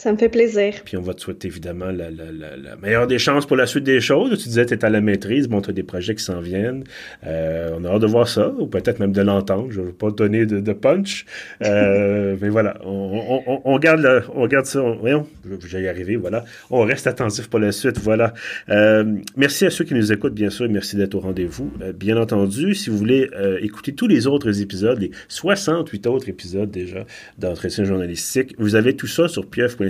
Ça 0.00 0.10
me 0.10 0.16
fait 0.16 0.30
plaisir. 0.30 0.76
Puis 0.82 0.96
on 0.96 1.02
va 1.02 1.12
te 1.12 1.20
souhaiter 1.20 1.48
évidemment 1.48 1.90
la, 1.90 2.76
meilleure 2.80 3.06
des 3.06 3.18
chances 3.18 3.44
pour 3.44 3.58
la 3.58 3.66
suite 3.66 3.84
des 3.84 4.00
choses. 4.00 4.30
Tu 4.42 4.48
disais 4.48 4.64
que 4.64 4.70
tu 4.70 4.74
es 4.74 4.82
à 4.82 4.88
la 4.88 5.02
maîtrise, 5.02 5.46
bon, 5.46 5.60
tu 5.60 5.68
as 5.68 5.74
des 5.74 5.82
projets 5.82 6.14
qui 6.14 6.24
s'en 6.24 6.40
viennent. 6.40 6.84
Euh, 7.26 7.76
on 7.78 7.84
a 7.84 7.90
hâte 7.90 8.00
de 8.00 8.06
voir 8.06 8.26
ça, 8.26 8.48
ou 8.48 8.66
peut-être 8.66 8.98
même 8.98 9.12
de 9.12 9.20
l'entendre. 9.20 9.66
Je 9.70 9.82
ne 9.82 9.86
veux 9.88 9.92
pas 9.92 10.10
te 10.10 10.16
donner 10.16 10.46
de, 10.46 10.72
punch. 10.72 11.26
Euh, 11.62 12.34
mais 12.40 12.48
voilà, 12.48 12.78
on, 12.82 13.78
garde 13.78 14.24
on 14.34 14.46
garde 14.46 14.64
ça. 14.64 14.80
voyons, 14.80 15.26
je 15.44 15.76
vais 15.76 15.82
y 15.82 15.88
arriver, 15.88 16.16
voilà. 16.16 16.46
On 16.70 16.80
reste 16.80 17.06
attentif 17.06 17.50
pour 17.50 17.58
la 17.58 17.70
suite, 17.70 17.98
voilà. 17.98 18.32
Euh, 18.70 19.04
merci 19.36 19.66
à 19.66 19.70
ceux 19.70 19.84
qui 19.84 19.92
nous 19.92 20.12
écoutent, 20.14 20.32
bien 20.32 20.48
sûr, 20.48 20.66
merci 20.70 20.96
d'être 20.96 21.14
au 21.14 21.20
rendez-vous. 21.20 21.70
bien 21.94 22.16
entendu, 22.16 22.74
si 22.74 22.88
vous 22.88 22.96
voulez 22.96 23.28
écouter 23.60 23.92
tous 23.92 24.06
les 24.06 24.26
autres 24.26 24.62
épisodes, 24.62 24.98
les 24.98 25.10
68 25.28 26.06
autres 26.06 26.30
épisodes 26.30 26.70
déjà 26.70 27.04
d'entretien 27.36 27.84
journalistique, 27.84 28.54
vous 28.56 28.76
avez 28.76 28.96
tout 28.96 29.06
ça 29.06 29.28
sur 29.28 29.46
pieuf.com 29.46 29.89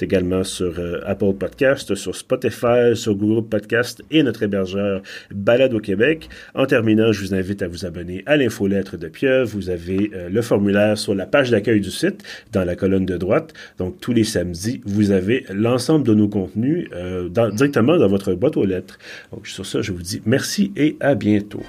également 0.00 0.44
sur 0.44 0.78
euh, 0.78 1.00
Apple 1.06 1.34
Podcast, 1.38 1.94
sur 1.94 2.14
Spotify, 2.14 2.94
sur 2.94 3.14
Google 3.14 3.46
Podcast 3.48 4.02
et 4.10 4.22
notre 4.22 4.42
hébergeur 4.42 5.02
Balade 5.34 5.74
au 5.74 5.80
Québec. 5.80 6.28
En 6.54 6.66
terminant, 6.66 7.12
je 7.12 7.20
vous 7.20 7.34
invite 7.34 7.62
à 7.62 7.68
vous 7.68 7.84
abonner 7.84 8.22
à 8.26 8.36
l'infolettre 8.36 8.96
de 8.96 9.08
Pieuvre. 9.08 9.50
Vous 9.52 9.70
avez 9.70 10.10
euh, 10.14 10.28
le 10.28 10.42
formulaire 10.42 10.96
sur 10.98 11.14
la 11.14 11.26
page 11.26 11.50
d'accueil 11.50 11.80
du 11.80 11.90
site 11.90 12.22
dans 12.52 12.64
la 12.64 12.76
colonne 12.76 13.06
de 13.06 13.16
droite. 13.16 13.52
Donc, 13.78 14.00
tous 14.00 14.12
les 14.12 14.24
samedis, 14.24 14.80
vous 14.84 15.10
avez 15.10 15.44
l'ensemble 15.52 16.06
de 16.06 16.14
nos 16.14 16.28
contenus 16.28 16.88
euh, 16.94 17.28
directement 17.28 17.96
dans 17.96 18.08
votre 18.08 18.34
boîte 18.34 18.56
aux 18.56 18.66
lettres. 18.66 18.98
Donc, 19.32 19.46
sur 19.46 19.66
ça, 19.66 19.82
je 19.82 19.92
vous 19.92 20.02
dis 20.02 20.22
merci 20.24 20.72
et 20.76 20.96
à 21.00 21.14
bientôt. 21.14 21.62